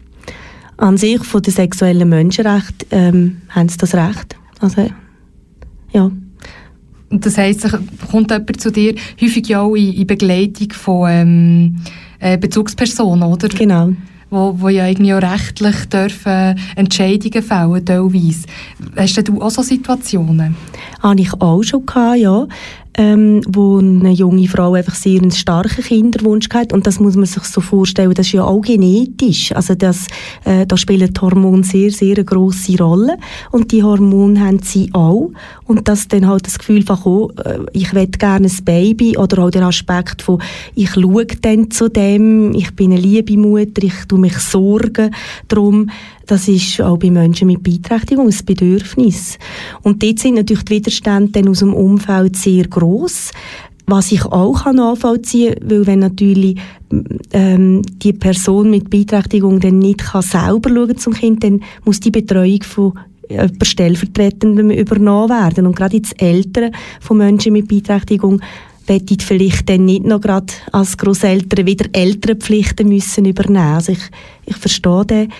[0.77, 4.35] An sich von den sexuellen Menschenrechten ähm, haben sie das Recht.
[4.61, 4.89] Also,
[5.91, 6.11] ja.
[7.09, 7.67] Und das heisst,
[8.11, 11.75] kommt jemand zu dir häufig ja auch in, in Begleitung von ähm,
[12.19, 13.49] äh, Bezugspersonen, oder?
[13.49, 13.93] Genau.
[14.29, 18.45] Wo, wo ja irgendwie auch rechtlich dürfen Entscheidungen fällen, teilweise.
[18.95, 20.55] Hast du auch so Situationen?
[21.01, 22.47] Habe ich auch schon gehabt, ja
[22.99, 27.25] ähm, wo eine junge Frau einfach sehr einen starken Kinderwunsch hat und das muss man
[27.25, 30.07] sich so vorstellen, das ist ja auch genetisch, also das,
[30.43, 33.17] äh, da spielen die Hormone sehr, sehr eine grosse Rolle.
[33.51, 35.31] Und die Hormone haben sie auch.
[35.65, 39.43] Und das dann halt das Gefühl von, oh, äh, ich will gerne ein Baby oder
[39.43, 40.41] auch der Aspekt von,
[40.75, 45.15] ich schaue dann zu dem, ich bin eine liebe Mutter, ich tue mich sorgen
[45.47, 45.89] darum,
[46.29, 49.39] das ist auch bei Menschen mit Beeinträchtigung ein Bedürfnis.
[49.81, 53.31] Und dort sind natürlich die Widerstände dann aus dem Umfeld sehr groß.
[53.87, 56.59] Was ich auch nachvollziehen kann, weil wenn natürlich
[57.33, 62.11] ähm, die Person mit Beeinträchtigung dann nicht kann selber schauen zum Kind, dann muss die
[62.11, 62.93] Betreuung von
[63.27, 65.65] jemand stellvertretend übernommen werden.
[65.65, 68.41] Und gerade jetzt Eltern von Menschen mit Beeinträchtigung
[68.85, 73.75] wette ich vielleicht dann nicht noch gerade als Grosseltern wieder Elternpflichten müssen übernehmen.
[73.75, 74.01] Also ich,
[74.45, 75.31] ich verstehe den,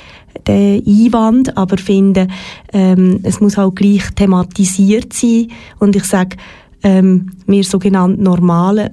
[0.49, 2.27] den Einwand, aber finde,
[2.73, 5.47] ähm, es muss auch gleich thematisiert sein.
[5.79, 6.37] Und ich sage,
[6.83, 8.89] ähm, wir sogenannten Normalen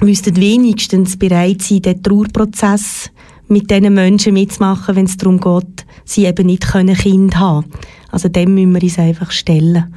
[0.00, 3.10] müssten wenigstens bereit sein, den Trauerprozess
[3.48, 7.66] mit diesen Menschen mitzumachen, wenn es darum geht, sie eben nicht können Kind haben
[8.10, 9.94] Also dem müssen wir uns einfach stellen.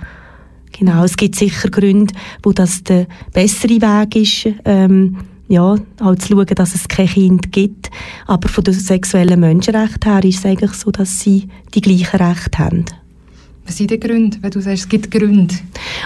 [0.77, 6.33] Genau, es gibt sicher Gründe, wo das der bessere Weg ist, ähm, ja, halt zu
[6.33, 7.89] schauen, dass es kein Kind gibt.
[8.25, 12.59] Aber von den sexuellen Menschenrechten her ist es eigentlich so, dass sie die gleichen Rechte
[12.59, 12.85] haben.
[13.67, 15.53] Was sind die Gründe, wenn du sagst, es gibt Gründe?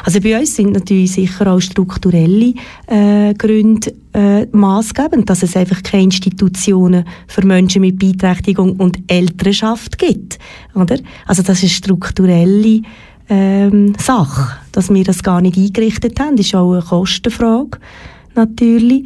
[0.04, 2.56] Also bei uns sind natürlich sicher auch strukturelle
[2.88, 10.00] äh, Gründe äh, maßgebend, dass es einfach keine Institutionen für Menschen mit Beeinträchtigung und Elternschaft
[10.00, 10.40] gibt.
[10.74, 10.98] Oder?
[11.28, 12.82] Also das ist eine strukturelle
[13.30, 16.38] ähm, Sache, dass wir das gar nicht eingerichtet haben.
[16.38, 17.78] Das ist auch eine Kostenfrage
[18.36, 19.06] natürlich.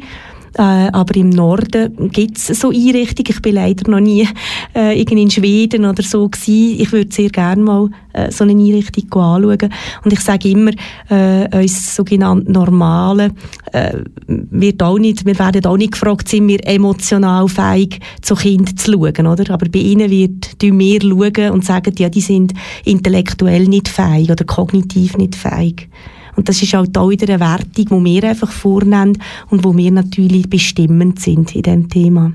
[0.58, 3.28] Äh, aber im Norden gibt es so Einrichtungen.
[3.28, 4.26] Ich bin leider noch nie
[4.74, 6.80] äh, in Schweden oder so gewesen.
[6.80, 9.70] Ich würde sehr gerne mal äh, so eine Einrichtung anschauen.
[10.02, 10.70] Und ich sage immer,
[11.10, 13.32] äh, uns sogenannten Normalen
[13.72, 18.80] äh, wird auch nicht, wir werden auch nicht gefragt, sind wir emotional fähig, zu Kind
[18.80, 19.52] zu schauen, oder?
[19.52, 24.44] Aber bei ihnen wird, wir schauen und sagen, ja, die sind intellektuell nicht fähig oder
[24.44, 25.90] kognitiv nicht fähig.
[26.36, 29.18] Und das ist halt auch wieder eine Wertung, die wir einfach vornehmen
[29.50, 32.32] und wo wir natürlich bestimmend sind in diesem Thema.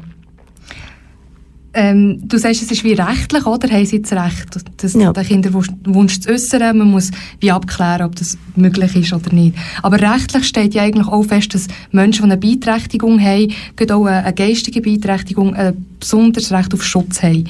[1.73, 3.69] Ähm, du sagst, es ist wie rechtlich, oder?
[3.69, 5.13] Haben sie jetzt Recht, dass ja.
[5.13, 6.77] der Kinderwunsch zu äußern?
[6.77, 9.55] Man muss wie abklären, ob das möglich ist oder nicht.
[9.81, 13.53] Aber rechtlich steht ja eigentlich auch fest, dass Menschen, die eine Beeinträchtigung haben,
[13.89, 17.45] auch eine, geistige Beeinträchtigung, ein besonderes Recht auf Schutz haben.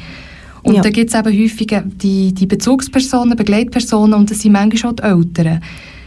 [0.61, 0.81] Und ja.
[0.81, 5.03] da gibt es eben häufig die, die Bezugspersonen, Begleitpersonen und das sind manchmal auch die
[5.03, 5.61] Eltern.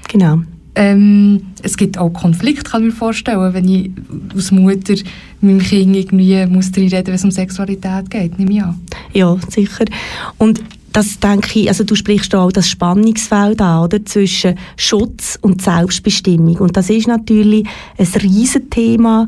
[0.08, 0.40] Genau.
[0.76, 3.90] Ähm, es gibt auch Konflikte, kann ich mir vorstellen, wenn ich
[4.34, 4.94] als Mutter
[5.40, 8.80] meinem Kind irgendwie muss reden, wenn es um Sexualität geht, nehme ich an.
[9.12, 9.84] Ja, sicher.
[10.38, 10.62] Und
[10.92, 16.56] das denke ich, also du sprichst auch das Spannungsfeld an, oder, zwischen Schutz und Selbstbestimmung.
[16.56, 17.66] Und das ist natürlich
[17.98, 19.26] ein Riesenthema,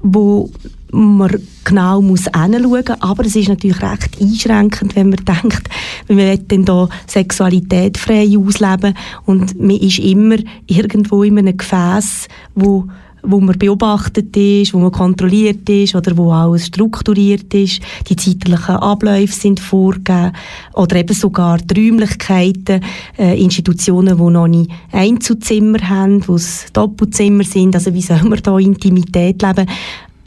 [0.00, 0.50] wo
[0.90, 3.00] man genau muss hinschauen.
[3.00, 5.68] Aber es ist natürlich recht einschränkend, wenn man denkt,
[6.08, 8.94] man dann da Sexualität frei ausleben.
[9.26, 12.86] Und man ist immer irgendwo in einem Gefäß, wo
[13.28, 17.80] wo man beobachtet ist, wo man kontrolliert ist oder wo alles strukturiert ist.
[18.08, 20.32] Die zeitlichen Abläufe sind vorgegeben
[20.74, 22.82] oder eben sogar die Räumlichkeiten,
[23.18, 27.74] äh, Institutionen, die noch nicht Einzelzimmer haben, wo es Doppelzimmer sind.
[27.74, 29.66] Also wie soll man da Intimität leben?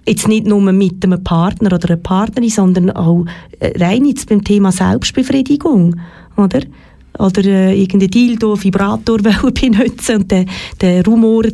[0.08, 3.26] jetzt nicht nur mit einem Partner oder einer Partnerin, sondern auch
[3.60, 5.96] äh, rein jetzt beim Thema Selbstbefriedigung,
[6.38, 6.62] oder?
[7.22, 9.18] Oder äh, irgendein Dildo, Vibrator
[9.54, 10.46] benutzen und der,
[10.80, 11.54] der rumort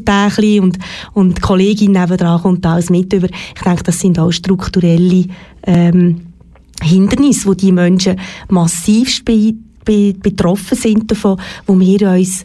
[0.62, 0.78] und,
[1.14, 3.28] und die Kollegin nebenan kommt alles mit über.
[3.28, 5.26] Ich denke, das sind auch strukturelle
[5.64, 6.22] ähm,
[6.82, 9.54] Hindernisse, wo die Menschen massiv be
[9.84, 12.44] be betroffen sind davon, wo wir uns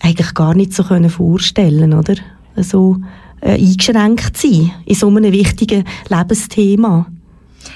[0.00, 2.14] eigentlich gar nicht so können vorstellen, oder?
[2.56, 2.96] Also,
[3.40, 7.06] äh, eingeschränkt sein in so einem wichtigen Lebensthema.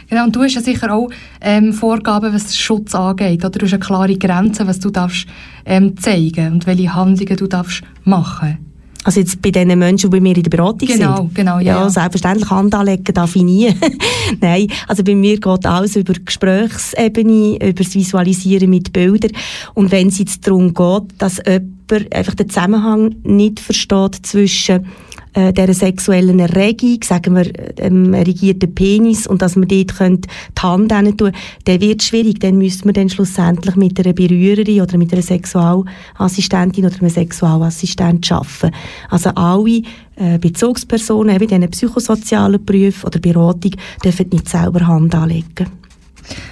[0.09, 1.09] Genau, und du hast ja sicher auch
[1.41, 3.59] ähm, Vorgaben, was Schutz angeht, oder?
[3.59, 5.27] Du hast eine klare Grenze, was du darfst
[5.65, 8.59] ähm, zeigen und welche Handlungen du darfst machen
[9.05, 11.35] also jetzt bei den Menschen, die bei mir in der Beratung genau, sind?
[11.35, 11.83] Genau, ja.
[11.83, 13.75] Ja, selbstverständlich Hand anlegen darf ich nie.
[14.41, 19.33] Nein, also bei mir geht alles über Gesprächsebene, über das Visualisieren mit Bildern.
[19.75, 24.87] Und wenn es jetzt darum geht, dass jemand jemand einfach den Zusammenhang nicht versteht zwischen
[25.35, 30.63] äh, dieser sexuellen Erregung, sagen wir, ähm, erregierten Penis, und dass man dort könnte die
[30.63, 31.33] Hand hin tun,
[31.65, 32.41] dann wird es schwierig.
[32.41, 38.31] Dann müsste man dann schlussendlich mit einer Berührerin oder mit einer Sexualassistentin oder einem Sexualassistent
[38.31, 38.75] arbeiten.
[39.09, 39.83] Also alle
[40.17, 43.73] äh, Bezugspersonen, wie diesen psychosozialen Berufen oder Beratung,
[44.05, 45.82] dürfen nicht selber Hand anlegen.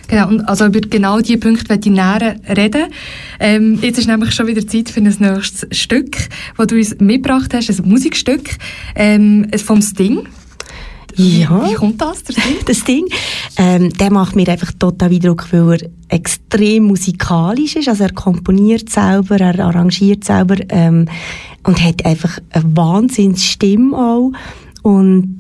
[0.09, 2.87] Genau, und also über genau diese Punkte werde ich näher reden.
[3.39, 6.17] Ähm, jetzt ist nämlich schon wieder Zeit für ein nächstes Stück,
[6.57, 8.51] das du uns mitgebracht hast, ein Musikstück
[8.97, 10.27] ähm, vom Sting.
[11.17, 11.69] Ja.
[11.69, 12.57] Wie kommt das, der Sting?
[12.67, 13.07] das Ding,
[13.57, 17.89] ähm, der macht mir einfach total Eindruck, weil er extrem musikalisch ist.
[17.89, 21.07] Also er komponiert selber, er arrangiert selber ähm,
[21.65, 24.33] und hat einfach eine Wahnsinnsstimme auch.
[24.83, 25.39] Und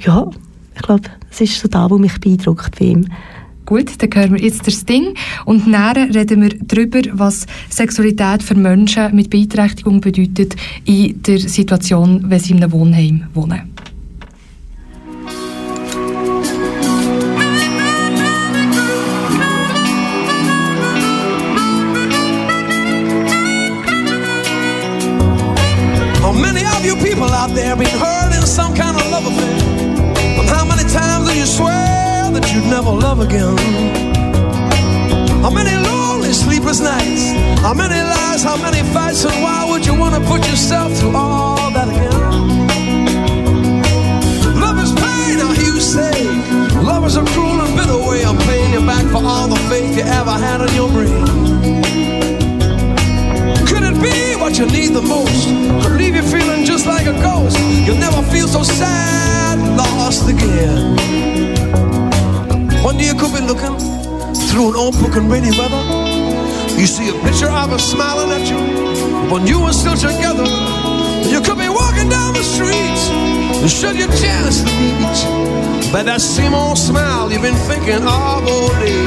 [0.00, 0.28] ja,
[0.74, 3.06] ich glaube, das ist so da, was mich beeindruckt bei ihm.
[3.64, 8.56] Gut, dann hören wir jetzt das Ding und näher reden wir darüber, was Sexualität für
[8.56, 13.72] Menschen mit Beeinträchtigung bedeutet in der Situation, wenn sie in einem Wohnheim wohnen.
[26.24, 29.61] Oh, many of you people out there been hurt in some kind of love affair.
[31.42, 33.56] You swear that you'd never love again?
[35.42, 37.32] How many lonely, sleepless nights?
[37.60, 38.44] How many lies?
[38.44, 39.24] How many fights?
[39.24, 42.20] And why would you want to put yourself through all that again?
[44.60, 46.14] Love is pain, now you say.
[46.80, 49.96] Love is a cruel and bitter way of paying you back for all the faith
[49.96, 52.01] you ever had in your brain.
[54.42, 55.46] What you need the most?
[55.86, 57.56] Could leave you feeling just like a ghost.
[57.86, 60.98] You'll never feel so sad, lost again.
[62.82, 63.78] One day you could be looking
[64.50, 65.78] through an old book in rainy weather.
[66.74, 68.58] You see a picture of her smiling at you
[69.30, 70.50] when you were still together.
[71.30, 72.98] You could be walking down the street,
[73.62, 78.42] and should you chance to meet, by that same old smile you've been thinking of
[78.42, 79.06] all day.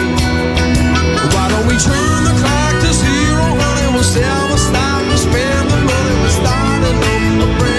[1.36, 3.96] Why don't we turn the clock to zero, honey?
[3.96, 6.16] We'll stock and spend the money.
[6.22, 7.75] We're starting on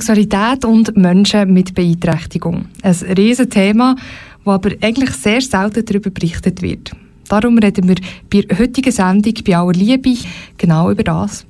[0.00, 2.64] Sexualität und Menschen mit Beeinträchtigung.
[2.82, 3.96] Ein riesen Thema,
[4.44, 6.92] wo aber eigentlich sehr selten darüber berichtet wird.
[7.28, 7.96] Darum reden wir
[8.30, 10.16] bei der heutigen Sendung bei aller Liebe
[10.56, 11.44] genau über das.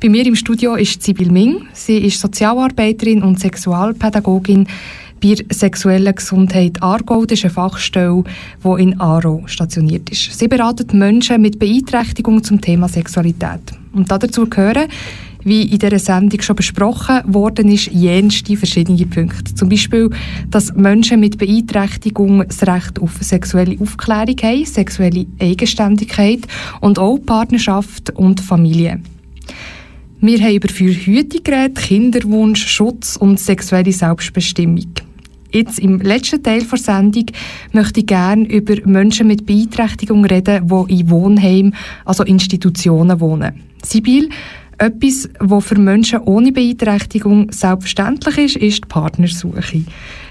[0.00, 1.66] Bei mir im Studio ist Sibyl Ming.
[1.74, 4.66] Sie ist Sozialarbeiterin und Sexualpädagogin
[5.22, 7.26] bei der sexuellen Gesundheit Aargau.
[7.26, 8.24] Das ist eine Fachstelle,
[8.64, 10.38] die in Aarau stationiert ist.
[10.38, 13.60] Sie beratet Menschen mit Beeinträchtigung zum Thema Sexualität.
[13.92, 14.88] Und dazu gehören
[15.44, 19.54] wie in dieser Sendung schon besprochen worden ist, jenste verschiedene Punkte.
[19.54, 20.10] Zum Beispiel,
[20.48, 26.40] dass Menschen mit Beeinträchtigung das Recht auf sexuelle Aufklärung haben, sexuelle Eigenständigkeit
[26.80, 29.00] und auch Partnerschaft und Familie.
[30.20, 34.84] Wir haben über Verhütung geredet, Kinderwunsch, Schutz und sexuelle Selbstbestimmung.
[35.52, 37.24] Jetzt im letzten Teil der Sendung
[37.72, 41.74] möchte ich gerne über Menschen mit Beeinträchtigung reden, die in Wohnheimen,
[42.04, 43.62] also Institutionen wohnen.
[43.82, 44.28] Sibyl,
[44.80, 49.84] etwas, was für Menschen ohne Beeinträchtigung selbstverständlich ist, ist die Partnersuche.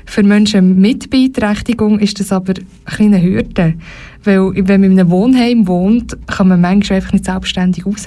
[0.06, 3.76] Für Menschen mit Beeinträchtigung ist das aber eine kleine Hürde.
[4.24, 8.06] Weil, wenn man in einem Wohnheim wohnt, kann man manchmal einfach nicht selbstständig raus.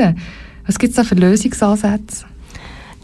[0.66, 2.24] Was gibt es da für Lösungsansätze?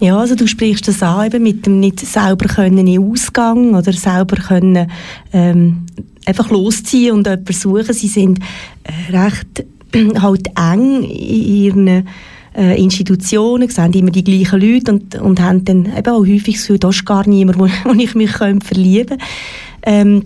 [0.01, 3.93] Ja, also du sprichst das an, eben mit dem nicht selber können in Ausgang oder
[3.93, 4.91] selber können
[5.32, 5.86] ähm,
[6.24, 7.95] einfach losziehen und jemanden suchen.
[7.95, 8.41] Sie sind
[8.84, 9.64] äh, recht
[10.20, 12.07] halt eng in ihren
[12.59, 16.63] äh, Institutionen, sehen immer die gleichen Leute und, und haben dann eben auch häufig das
[16.63, 19.25] Gefühl, da ist gar niemand, wo, wo ich mich verlieben könnte.
[19.83, 20.25] Ähm,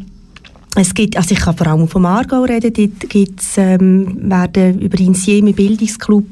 [0.75, 4.97] es gibt, also ich kann vor allem vom Aargau reden, dort gibt's, ähm, werden über
[4.97, 6.25] den Sieme Bildungsclub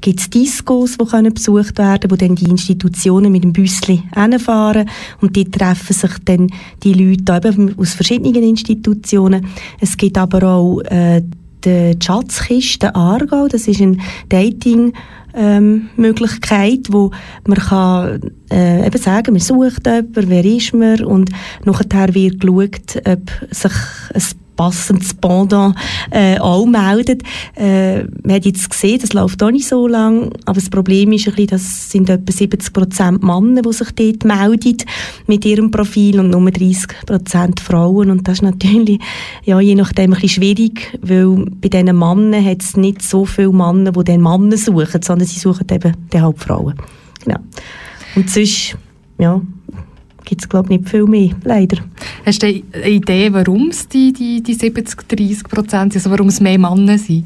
[0.00, 4.88] gibt's Discos, die können besucht werden, wo dann die Institutionen mit dem Büssli hinfahren
[5.20, 6.50] und dort treffen sich dann
[6.82, 9.46] die Leute eben aus verschiedenen Institutionen.
[9.80, 11.22] Es gibt aber auch äh,
[11.64, 14.94] die Schatzkiste Aargau, das ist ein Dating
[15.34, 17.10] ähm, Möglichkeit, wo
[17.46, 21.04] man kann äh, eben sagen, man sucht jemanden, wer ist man?
[21.04, 21.30] Und
[21.64, 23.72] nachher wird geschaut, ob sich
[24.14, 24.22] ein
[24.56, 25.76] passendes Pendant
[26.10, 27.22] äh, auch meldet.
[27.56, 31.26] Äh, man hat jetzt gesehen, das läuft auch nicht so lang, aber das Problem ist
[31.26, 34.76] ein bisschen, das sind etwa 70 Prozent Männer, die sich dort melden
[35.26, 39.00] mit ihrem Profil und nur 30 Prozent Frauen und das ist natürlich
[39.44, 43.52] ja, je nachdem ein bisschen schwierig, weil bei diesen Männern hat es nicht so viele
[43.52, 46.74] Männer, die den Männer suchen, sondern sie suchen eben die Hauptfrauen.
[47.24, 47.38] Genau.
[48.16, 48.76] Und sonst,
[49.18, 49.40] ja,
[50.24, 51.78] gibt es, glaube ich, nicht viel mehr, leider.
[52.24, 56.28] Hast du eine Idee, warum es die, die, die 70, 30 Prozent sind, also warum
[56.28, 57.24] es mehr Männer sind?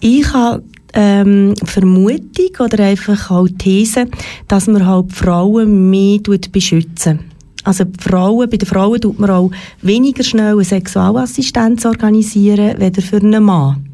[0.00, 0.62] Ich habe
[0.94, 4.06] ähm, Vermutung oder einfach auch These,
[4.48, 6.18] dass man halt Frauen mehr
[6.50, 7.30] beschützen
[7.64, 9.50] also Frauen, bei den Frauen tut man auch
[9.82, 13.86] weniger schnell eine Sexualassistenz organisieren, weder für einen Mann.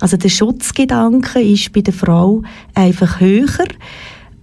[0.00, 2.42] Also der Schutzgedanke ist bei der Frau
[2.74, 3.66] einfach höher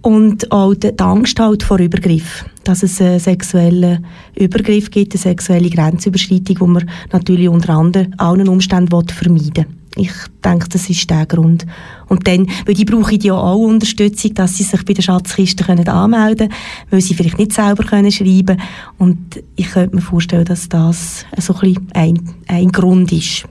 [0.02, 4.04] und auch die Angst halt vor Übergriff, dass es einen sexuellen
[4.36, 9.66] Übergriff gibt, eine sexuelle Grenzüberschreitung, die man natürlich unter anderem allen Umständen vermeiden will.
[9.96, 10.12] Ich
[10.44, 11.66] denke, das ist der Grund.
[12.08, 15.88] Und dann, weil die brauchen ja auch Unterstützung, dass sie sich bei der Schatzkiste können
[15.88, 16.60] anmelden können,
[16.90, 18.60] weil sie vielleicht nicht selber können schreiben
[18.98, 23.44] Und ich könnte mir vorstellen, dass das so ein, ein, ein Grund ist.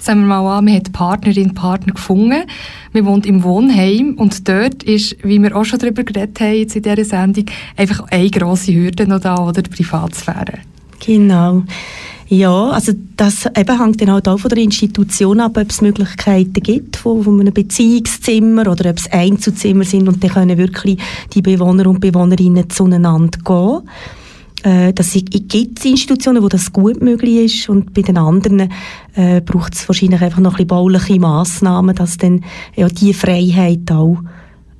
[0.00, 2.42] Sagen wir mal an, man hat Partnerin, Partner gefunden.
[2.92, 6.76] Man wohnt im Wohnheim und dort ist, wie wir auch schon darüber geredet haben jetzt
[6.76, 7.46] in dieser Sendung,
[7.76, 10.58] einfach eine grosse Hürde noch da, oder die Privatsphäre.
[11.04, 11.62] Genau.
[12.28, 16.62] Ja, also das eben hängt dann halt auch von der Institution ab, ob es Möglichkeiten
[16.62, 20.98] gibt von, von einem Beziehungszimmer oder ob es Einzelzimmer sind und dann können wirklich
[21.34, 23.88] die Bewohner und Bewohnerinnen zueinander gehen
[24.64, 28.70] äh, dass es gibt Institutionen, wo das gut möglich ist und bei den anderen
[29.14, 32.42] äh, braucht es wahrscheinlich einfach noch ein bisschen bauliche Massnahmen, dass dann
[32.74, 34.18] ja die Freiheit auch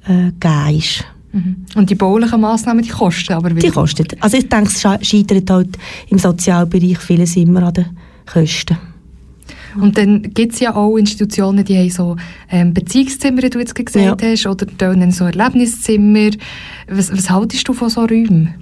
[0.07, 1.05] äh, gegeben ist.
[1.33, 1.57] Mhm.
[1.75, 3.61] Und die baulichen Massnahmen, die kosten aber wieder?
[3.61, 4.07] Die kosten.
[4.21, 5.77] Also ich denke, es scheitert halt
[6.09, 7.87] im Sozialbereich vieles immer an den
[8.25, 8.79] Kosten.
[9.79, 12.17] Und dann gibt es ja auch Institutionen, die haben so
[12.49, 14.29] ähm, Beziehungszimmer, wie du jetzt gesagt ja.
[14.29, 16.31] hast, oder dann so Erlebniszimmer.
[16.89, 18.55] Was, was haltest du von so Räumen?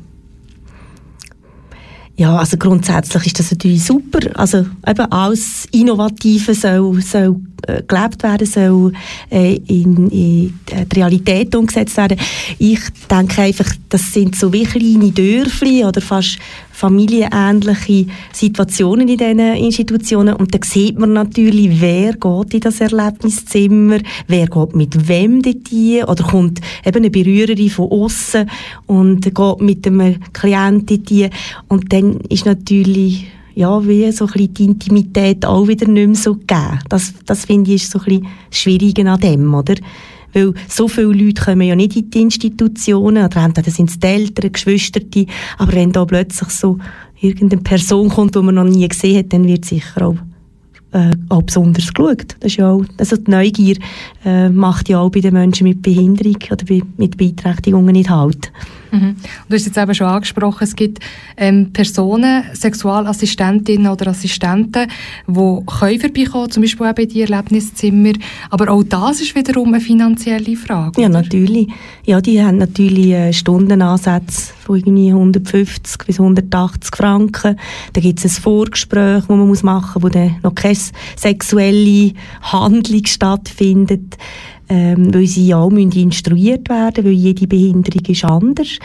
[2.23, 4.21] Ja, also grundsätzlich ist das natürlich super.
[4.35, 7.41] Also eben alles Innovative soll, soll
[7.87, 8.93] gelebt werden, soll
[9.31, 10.55] äh, in, in die
[10.95, 12.19] Realität umgesetzt werden.
[12.59, 16.39] Ich denke einfach, das sind so wie kleine Dörfli oder fast
[16.73, 23.99] familienähnliche Situationen in diesen Institutionen und da sieht man natürlich, wer geht in das Erlebniszimmer,
[24.27, 28.51] wer geht mit wem dort hin oder kommt eben eine Berührerin von außen
[28.87, 31.31] und geht mit einem Klienten dort hin
[31.69, 36.17] und dann ist natürlich ja, wie so ein bisschen die Intimität auch wieder nicht mehr
[36.17, 36.79] so geben.
[36.89, 39.75] Das, das finde ich ist so ein bisschen schwierig an dem, oder?
[40.33, 44.07] Weil so viele Leute kommen ja nicht in die Institutionen, oder entweder sind es die
[44.07, 45.01] Eltern, Geschwister,
[45.59, 46.79] aber wenn da plötzlich so
[47.21, 50.17] irgendeine Person kommt, die man noch nie gesehen hat, dann wird sicher auch
[50.93, 52.37] äh, auch besonders geschaut.
[52.41, 53.77] Das ist ja auch, also die Neugier
[54.25, 58.53] äh, macht ja auch bei den Menschen mit Behinderung oder bei, mit Beeinträchtigungen nicht halt.
[58.93, 59.17] Mhm.
[59.49, 60.99] Du hast jetzt eben schon angesprochen, es gibt
[61.39, 64.89] ähm, Personen, Sexualassistentinnen oder Assistenten,
[65.27, 68.13] die können vorbeikommen, zum Beispiel eben in die Erlebniszimmer,
[68.51, 71.01] aber auch das ist wiederum eine finanzielle Frage.
[71.01, 71.23] Ja, oder?
[71.23, 71.69] natürlich.
[72.05, 77.57] Ja, die haben natürlich äh, Stundenansätze von irgendwie 150 bis 180 Franken.
[77.95, 80.77] Da gibt es ein Vorgespräch, das man muss machen muss, wo dann noch keine
[81.17, 82.13] sexuelle
[82.43, 84.19] Handlung stattfindet
[84.69, 88.79] ähm, weil sie ja auch instruiert werden weil jede Behinderung ist anders.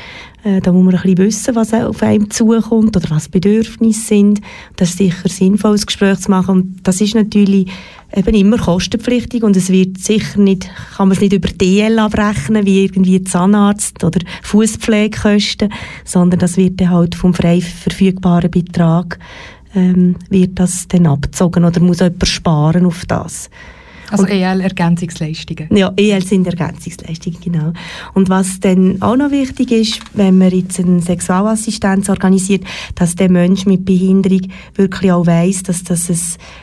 [0.44, 4.42] Äh, da muss man ein bisschen wissen, was auf einem zukommt oder was Bedürfnisse sind.
[4.76, 6.56] Das ist sicher sinnvoll, ein Gespräch zu machen.
[6.56, 7.70] Und das ist natürlich
[8.16, 12.66] eben immer kostenpflichtig und es wird sicher nicht, kann man es nicht über DL abrechnen,
[12.66, 15.74] wie irgendwie Zahnarzt oder Fußpflegekosten,
[16.06, 19.20] sondern das wird dann halt vom frei verfügbaren Betrag
[19.76, 23.50] ähm, wird das dann abgezogen oder muss jemand sparen auf das.
[24.10, 25.68] Also EL-Ergänzungsleistungen.
[25.76, 27.74] Ja, EL sind Ergänzungsleistungen, genau.
[28.14, 32.64] Und was dann auch noch wichtig ist, wenn man jetzt eine Sexualassistenz organisiert,
[32.96, 34.42] dass der Mensch mit Behinderung
[34.76, 36.18] wirklich auch weiß, dass das ein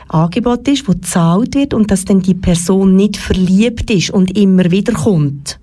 [0.07, 4.71] Angebot ist, das gezahlt wird und dass dann die Person nicht verliebt ist und immer
[4.71, 5.59] wieder kommt.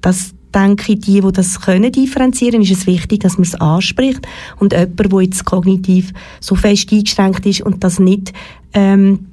[0.00, 4.26] Das denke ich, die, die das können differenzieren, ist es wichtig, dass man es anspricht
[4.58, 8.32] und jemand, der jetzt kognitiv so fest eingeschränkt ist und das nicht
[8.72, 9.26] ähm,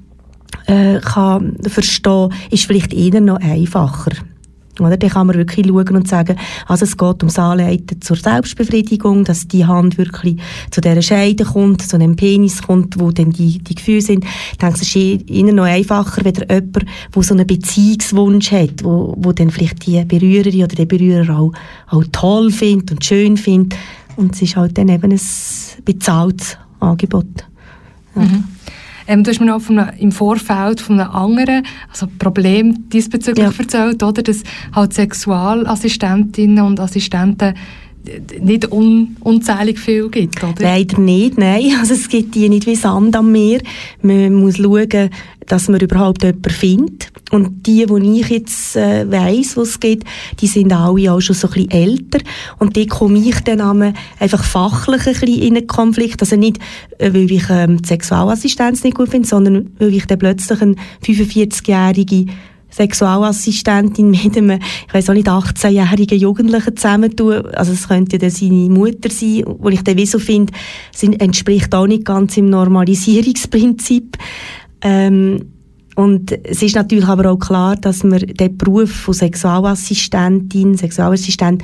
[0.65, 4.11] äh, kann verstehen, ist vielleicht eher noch einfacher.
[4.79, 4.97] Oder?
[4.97, 6.35] Dann kann man wirklich schauen und sagen,
[6.67, 10.37] also es geht ums Anleiten zur Selbstbefriedigung, dass die Hand wirklich
[10.71, 14.25] zu dieser Scheide kommt, zu dem Penis kommt, wo dann die, die Gefühle sind.
[14.51, 16.85] Ich denke, es ist ihnen noch einfacher, wenn jemand,
[17.15, 21.53] der so einen Beziehungswunsch hat, wo, wo dann vielleicht die Berührerin oder der Berührer auch,
[21.87, 23.77] auch toll findet und schön findet.
[24.15, 25.21] Und es ist halt dann eben ein
[25.85, 27.25] bezahltes Angebot.
[28.15, 28.21] Ja.
[28.23, 28.43] Mhm.
[29.07, 33.45] Ähm, du hast mir noch von einem, im Vorfeld von einem anderen also Problem diesbezüglich
[33.45, 33.53] ja.
[33.57, 34.43] erzählt, oder, dass
[34.73, 37.55] halt Sexualassistentinnen und Assistenten
[38.41, 40.63] nicht un unzählig viel gibt, oder?
[40.63, 41.73] Leider nicht, nein.
[41.79, 43.59] Also es gibt die nicht wie Sand am Meer.
[44.01, 45.09] Man muss schauen,
[45.47, 47.11] dass man überhaupt jemanden findet.
[47.31, 50.07] Und die, die ich jetzt äh, weiss, was es gibt,
[50.39, 52.19] die sind alle auch schon so ein bisschen älter.
[52.59, 56.21] Und die komme ich dann einfach fachlich ein bisschen in einen Konflikt.
[56.21, 56.59] Also nicht,
[56.99, 60.75] äh, weil ich ähm, die Sexualassistenz nicht gut finde, sondern weil ich dann plötzlich eine
[61.05, 62.25] 45-jährige
[62.69, 67.45] Sexualassistentin mit einem, ich weiß auch nicht, 18-jährigen Jugendlichen zusammentun.
[67.47, 70.53] Also es könnte dann seine Mutter sein, wo ich dann wie so finde,
[71.19, 74.17] entspricht auch nicht ganz im Normalisierungsprinzip.
[74.81, 75.51] Ähm,
[75.95, 81.63] und es ist natürlich aber auch klar, dass man den Beruf von Sexualassistentin, Sexualassistent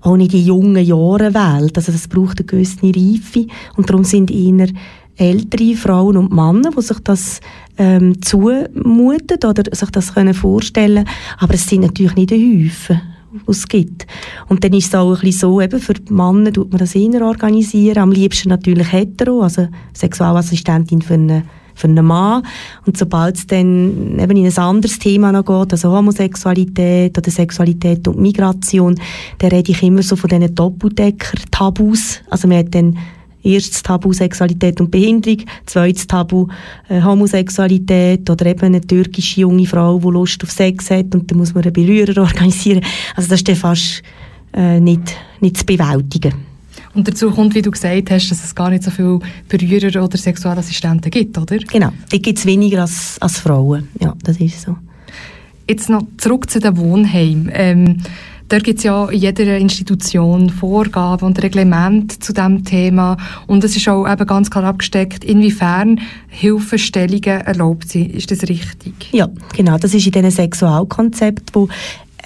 [0.00, 1.76] auch nicht in jungen Jahren wählt.
[1.76, 3.46] Also das braucht eine gewisse Reife.
[3.76, 4.68] Und darum sind eher
[5.16, 7.40] ältere Frauen und Männer, die sich das
[7.76, 11.06] ähm, zumuten oder sich das können vorstellen
[11.38, 13.00] Aber es sind natürlich nicht ein Häufen
[13.46, 14.06] was es gibt.
[14.48, 16.94] Und dann ist es auch ein bisschen so, eben für die Männer tut man das
[16.94, 21.42] eher organisieren, am liebsten natürlich hetero, also Sexualassistentin für einen
[21.74, 22.42] für einen Mann.
[22.86, 28.06] Und sobald es dann eben in ein anderes Thema noch geht, also Homosexualität oder Sexualität
[28.08, 28.94] und Migration,
[29.38, 32.20] dann rede ich immer so von diesen Doppeldecker-Tabus.
[32.30, 32.96] Also man hat dann
[33.44, 36.48] erstes Tabu Sexualität und Behinderung, zweites Tabu
[36.88, 41.38] äh, Homosexualität oder eben eine türkische junge Frau, die Lust auf Sex hat und dann
[41.38, 42.82] muss man einen Berührer organisieren.
[43.14, 44.02] Also das ist dann fast
[44.54, 46.53] äh, nicht, nicht zu bewältigen.
[46.94, 49.18] Und dazu kommt, wie du gesagt hast, dass es gar nicht so viele
[49.48, 51.58] Berührer oder Sexualassistenten gibt, oder?
[51.58, 53.88] Genau, die gibt es weniger als, als Frauen.
[54.00, 54.76] Ja, das ist so.
[55.68, 57.50] Jetzt noch zurück zu den Wohnheimen.
[57.52, 58.02] Ähm,
[58.48, 63.16] Dort gibt es ja in jeder Institution Vorgaben und Reglemente zu diesem Thema.
[63.46, 68.14] Und es ist auch eben ganz klar abgesteckt, inwiefern Hilfestellungen erlaubt sind.
[68.14, 68.94] Ist das richtig?
[69.12, 69.78] Ja, genau.
[69.78, 71.68] Das ist in diesem Sexualkonzept, wo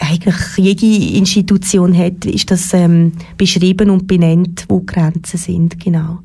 [0.01, 6.21] eigentlich jede Institution hat, ist das ähm, beschrieben und benannt, wo Grenzen sind, genau.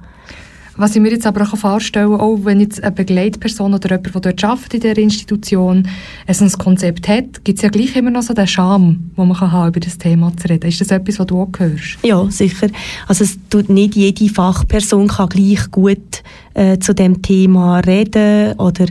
[0.75, 4.21] Was ich mir jetzt aber auch vorstellen auch wenn jetzt eine Begleitperson oder jemand, der
[4.21, 5.87] dort arbeitet in dieser Institution,
[6.25, 9.51] ein Konzept hat, gibt es ja gleich immer noch so den Charme, den man kann
[9.51, 10.67] haben, über das Thema zu reden.
[10.67, 11.99] Ist das etwas, was du auch hörst?
[12.01, 12.67] Ja, sicher.
[13.07, 16.23] Also es tut nicht jede Fachperson kann gleich gut
[16.55, 18.85] äh, zu dem Thema reden oder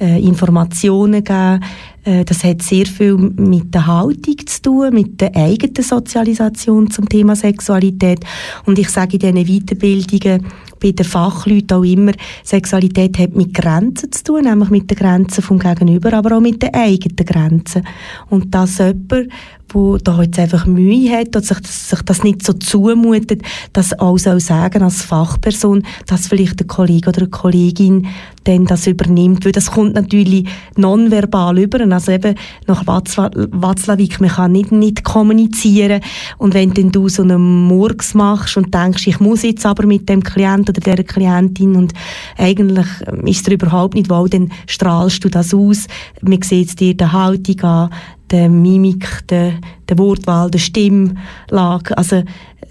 [0.00, 1.62] äh, Informationen geben.
[2.04, 7.08] Äh, das hat sehr viel mit der Haltung zu tun, mit der eigenen Sozialisation zum
[7.08, 8.20] Thema Sexualität.
[8.66, 10.46] Und ich sage in diesen Weiterbildungen,
[10.80, 12.12] bei den Fachleuten auch immer,
[12.44, 16.62] Sexualität hat mit Grenzen zu tun, nämlich mit den Grenzen vom Gegenüber, aber auch mit
[16.62, 17.82] den eigenen Grenzen.
[18.30, 19.28] Und dass jemand,
[19.70, 23.42] wo da jetzt einfach Mühe hat und sich, sich das nicht so zumutet,
[23.72, 28.06] das auch soll sagen als Fachperson, dass vielleicht der Kollege oder eine Kollegin
[28.44, 32.34] dann das übernimmt, weil das kommt natürlich nonverbal über, also eben
[32.66, 36.00] nach Watzlawick, man kann nicht, nicht kommunizieren.
[36.38, 40.08] Und wenn dann du so einen Murks machst und denkst, ich muss jetzt aber mit
[40.08, 41.92] dem Klient oder der Klientin und
[42.38, 42.86] eigentlich
[43.24, 45.86] ist es überhaupt nicht wohl, dann strahlst du das aus,
[46.22, 47.90] man sieht es dir der Haltung an,
[48.30, 49.54] der Mimik, der,
[49.88, 51.96] der Wortwahl, der Stimmlage.
[51.96, 52.22] Also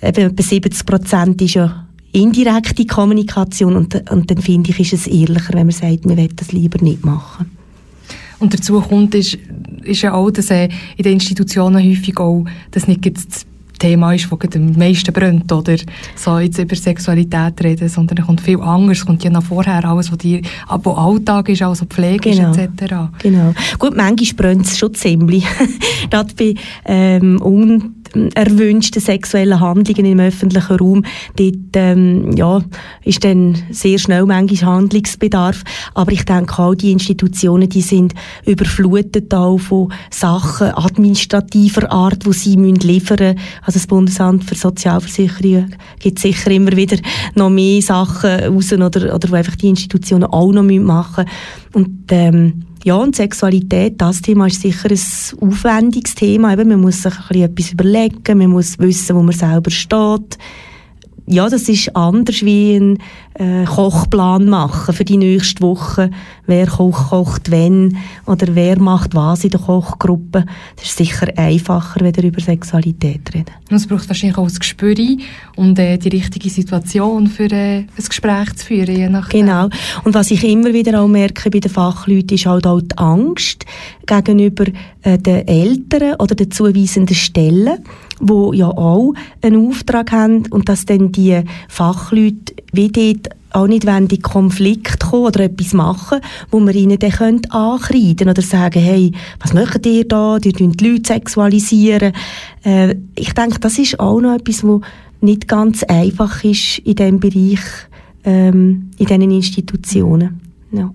[0.02, 5.08] eben etwa 70 Prozent ist ja indirekte Kommunikation und, und dann finde ich, ist es
[5.08, 7.52] ehrlicher, wenn man sagt, man will das lieber nicht machen.
[8.40, 9.38] Und dazu kommt, ist,
[9.84, 13.46] ist ja auch, dass äh, in den Institutionen häufig auch das nicht das
[13.78, 15.76] Thema ist, das am meisten brennt, oder
[16.16, 19.84] so jetzt über Sexualität reden, sondern es kommt viel anderes, es kommt ja noch vorher
[19.86, 22.52] alles, was dir, aber Alltag ist, also Pflege genau.
[22.52, 22.96] ist, etc.
[23.20, 23.54] Genau.
[23.80, 25.46] Gut, manchmal brennt es schon ziemlich.
[26.10, 26.56] Gerade bei
[26.86, 27.42] ähm,
[28.16, 31.06] unerwünschten sexuellen Handlungen im öffentlichen Raum,
[31.36, 32.62] dort ähm, ja,
[33.04, 35.64] ist dann sehr schnell manchmal Handlungsbedarf.
[35.94, 38.14] Aber ich denke auch, die Institutionen, die sind
[38.46, 43.40] überflutet auch von Sachen administrativer Art, die sie müssen liefern müssen.
[43.62, 46.98] Also das Bundesamt für Sozialversicherungen gibt sicher immer wieder
[47.36, 51.74] noch mehr Sachen raus oder, oder wo einfach die Institutionen auch noch machen müssen.
[51.74, 55.00] Und ähm, ja, und Sexualität, das Thema ist sicher ein
[55.42, 56.54] aufwendiges Thema.
[56.54, 60.38] Eben, man muss sich ein bisschen etwas überlegen, man muss wissen, wo man selber steht
[61.30, 63.00] ja, das ist anders wie ein
[63.38, 66.10] äh, Kochplan machen für die nächste Woche.
[66.46, 70.46] Wer kocht, kocht wenn oder wer macht was in der Kochgruppe.
[70.76, 73.52] Das ist sicher einfacher, wenn wir über Sexualität reden.
[73.70, 74.96] es braucht wahrscheinlich auch ein Gespür
[75.56, 79.46] und äh, die richtige Situation für äh, ein Gespräch zu führen, je nachdem.
[79.46, 79.70] Genau.
[80.04, 83.66] Und was ich immer wieder auch merke bei den Fachleuten, ist halt auch die Angst
[84.06, 84.66] gegenüber
[85.04, 87.84] äh, den Eltern oder den zuweisenden Stellen
[88.20, 93.86] wo ja auch einen Auftrag haben und dass dann die Fachleute wie dort auch nicht
[93.86, 96.20] in den Konflikt kommen oder etwas machen,
[96.52, 100.38] wo man ihnen dann ankreiden oder sagen, hey, was macht ihr da?
[100.40, 102.14] Die die Leute sexualisieren.
[102.64, 104.82] Äh, ich denke, das ist auch noch etwas, was
[105.22, 107.60] nicht ganz einfach ist in diesem Bereich,
[108.24, 110.42] ähm, in diesen Institutionen.
[110.72, 110.94] Ja.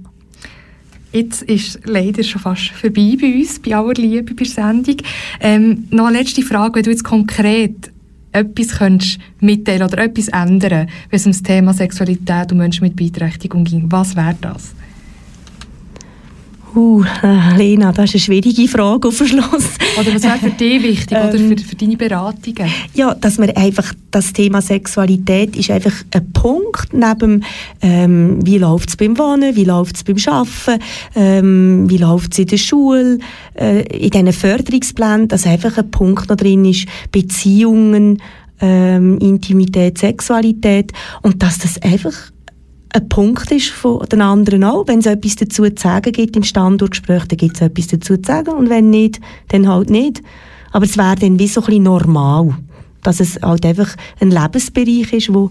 [1.13, 4.97] Jetzt ist leider schon fast vorbei bei uns, bei aller Liebe, bei der Sendung.
[5.41, 7.92] Ähm, noch eine letzte Frage, wenn du jetzt konkret
[8.33, 12.97] etwas könntest mitteilen oder etwas ändern, wenn es um das Thema Sexualität und Menschen mit
[12.97, 14.75] Beeinträchtigung ging, was wäre das?
[16.75, 19.69] Uh, äh, Lena, das ist eine schwierige Frage auf Schluss.
[20.01, 22.71] Oder was wäre für dich wichtig oder für, für deine Beratungen?
[22.95, 27.45] Ja, dass man einfach, das Thema Sexualität ist einfach ein Punkt neben,
[27.83, 30.83] ähm, wie läuft es beim Wohnen, wie läuft es beim Arbeiten,
[31.15, 33.19] ähm, wie läuft es in der Schule,
[33.55, 38.23] äh, in diesen Förderungsplänen, dass einfach ein Punkt noch drin ist, Beziehungen,
[38.63, 42.32] ähm, Intimität, Sexualität und dass das einfach
[42.93, 44.87] ein Punkt ist von den anderen auch.
[44.87, 48.27] Wenn es etwas dazu zu sagen gibt im Standortgespräch, dann gibt es etwas dazu zu
[48.27, 50.23] sagen und wenn nicht, dann halt nicht.
[50.73, 52.55] Aber es wäre dann wie so ein bisschen normal,
[53.03, 55.51] dass es halt einfach ein Lebensbereich ist, wo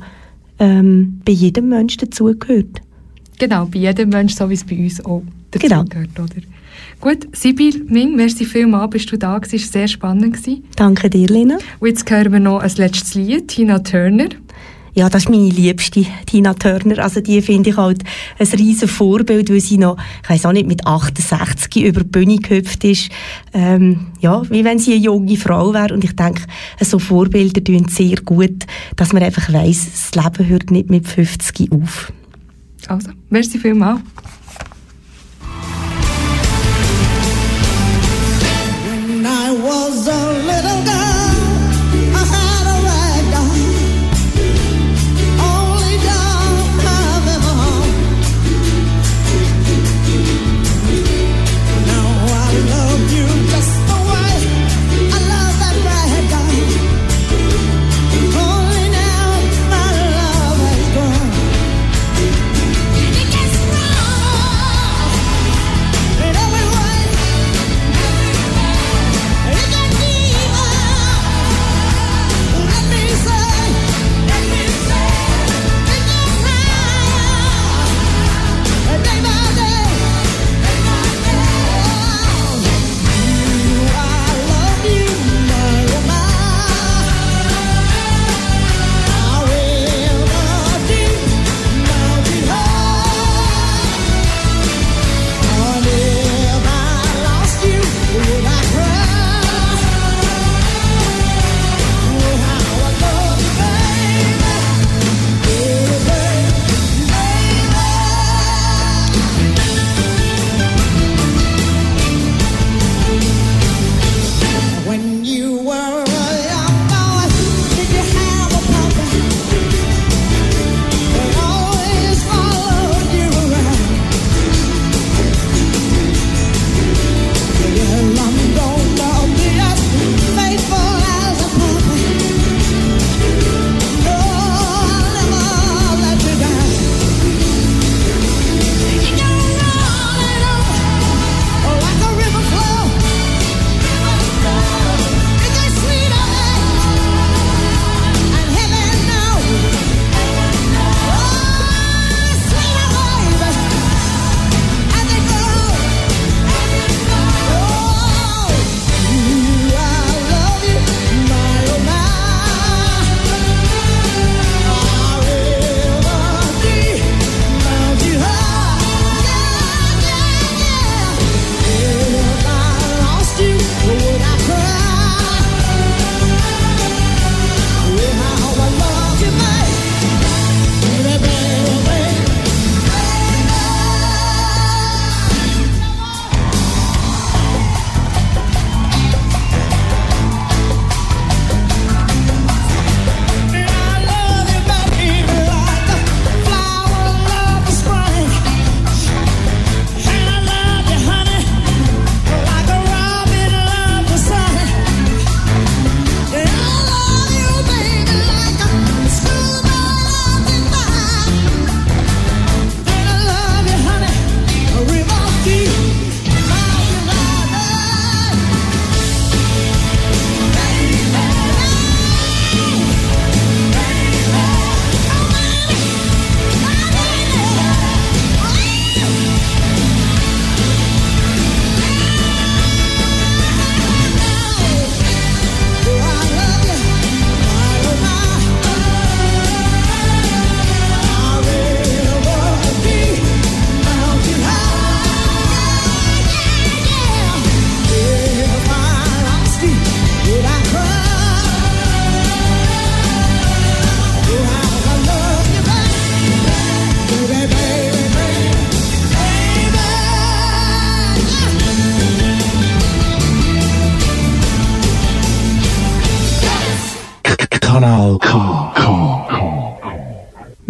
[0.59, 2.81] ähm, bei jedem Menschen dazugehört.
[3.39, 6.23] Genau, bei jedem Menschen, so wie es bei uns auch dazugehört, genau.
[6.23, 6.41] oder?
[6.99, 9.55] Gut, Sibyl Ming, merci vielmals, bist du da gewesen.
[9.55, 10.37] Es war sehr spannend.
[10.37, 10.63] Gewesen.
[10.75, 11.57] Danke dir, Lena.
[11.79, 14.29] Und jetzt hören wir noch ein letztes Lied, Tina Turner.
[14.93, 16.99] Ja, das ist meine liebste, Tina Turner.
[16.99, 18.03] Also die finde ich halt
[18.37, 22.37] ein riesen Vorbild, weil sie noch, ich weiß auch nicht, mit 68 über die Bühne
[22.37, 23.09] gehüpft ist.
[23.53, 25.93] Ähm, ja, wie wenn sie eine junge Frau wäre.
[25.93, 26.43] Und ich denke,
[26.81, 28.65] so Vorbilder tun sehr gut,
[28.97, 32.11] dass man einfach weiss, das Leben hört nicht mit 50 auf.
[32.87, 34.01] Also, merci vielmals.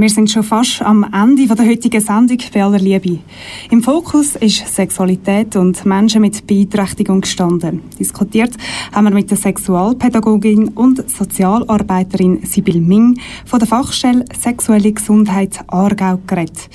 [0.01, 3.19] Wir sind schon fast am Ende der heutigen Sendung bei aller Liebe.
[3.69, 7.83] Im Fokus ist Sexualität und Menschen mit Beeinträchtigung gestanden.
[7.99, 8.51] Diskutiert
[8.91, 16.17] haben wir mit der Sexualpädagogin und Sozialarbeiterin Sibyl Ming von der Fachstelle Sexuelle Gesundheit Aargau
[16.25, 16.67] geredet.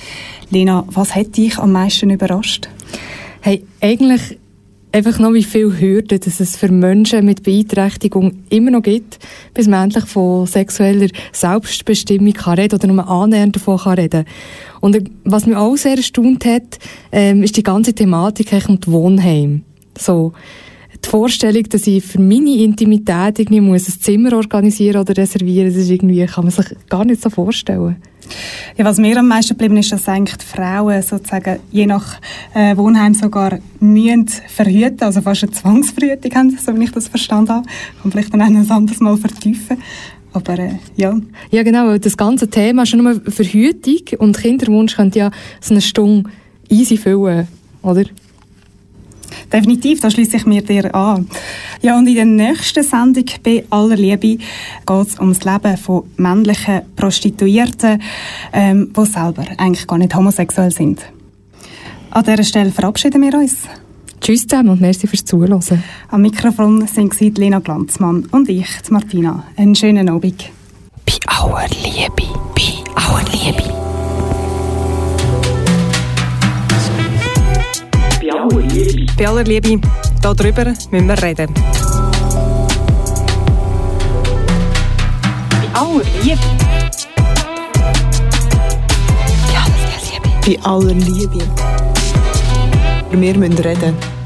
[0.49, 2.69] Lena, was hat dich am meisten überrascht?
[3.41, 4.39] Hey, eigentlich
[4.91, 9.19] einfach noch wie viel Hürden, dass es für Menschen mit Beeinträchtigung immer noch gibt,
[9.53, 14.25] bis man endlich von sexueller Selbstbestimmung kann reden oder nur annähernd davon kann reden.
[14.79, 16.79] Und was mich auch sehr erstaunt hat,
[17.11, 19.63] ähm, ist die ganze Thematik um die Wohnheim.
[19.97, 20.33] So,
[21.03, 25.77] die Vorstellung, dass ich für meine Intimität irgendwie muss ein Zimmer organisieren oder reservieren, das
[25.77, 27.97] ist irgendwie, kann man sich gar nicht so vorstellen.
[28.77, 32.19] Ja, was mir am meisten geblieben ist, dass eigentlich die Frauen sozusagen je nach
[32.53, 37.51] äh, Wohnheim sogar mühen verhüten, also fast eine Zwangsverhütung haben, so wie ich das verstanden
[37.51, 37.67] habe.
[38.01, 39.77] Kann vielleicht dann ein anderes Mal vertiefen.
[40.33, 41.17] Aber äh, ja.
[41.51, 41.97] Ja, genau.
[41.97, 45.31] Das ganze Thema ist schon nur Verhütung und Kinderwunsch könnte ja
[45.61, 46.29] so eine Stunde
[46.69, 47.47] easy füllen,
[47.81, 48.03] oder?
[49.51, 51.27] Definitiv, da schließe ich mir dir an.
[51.81, 56.03] Ja, und in der nächsten Sendung bei aller Liebe geht es um das Leben von
[56.17, 58.01] männlichen Prostituierten,
[58.53, 61.01] ähm, die selber eigentlich gar nicht homosexuell sind.
[62.11, 63.67] An dieser Stelle verabschieden wir uns.
[64.21, 65.61] Tschüss zusammen und merci fürs Zuhören.
[66.09, 69.43] Am Mikrofon sind Lena Glanzmann und ich, Martina.
[69.55, 70.49] Einen schönen Abend.
[71.05, 73.76] Bei aller Liebe, bei aller Liebe.
[78.27, 79.05] Bei aller Liebe.
[79.17, 79.79] Bei aller Liebe.
[80.21, 81.53] Darüber müssen wir reden.
[85.49, 86.39] Bei aller Liebe.
[90.45, 91.39] Bei aller Liebe.
[93.11, 94.16] Wir müssen reden.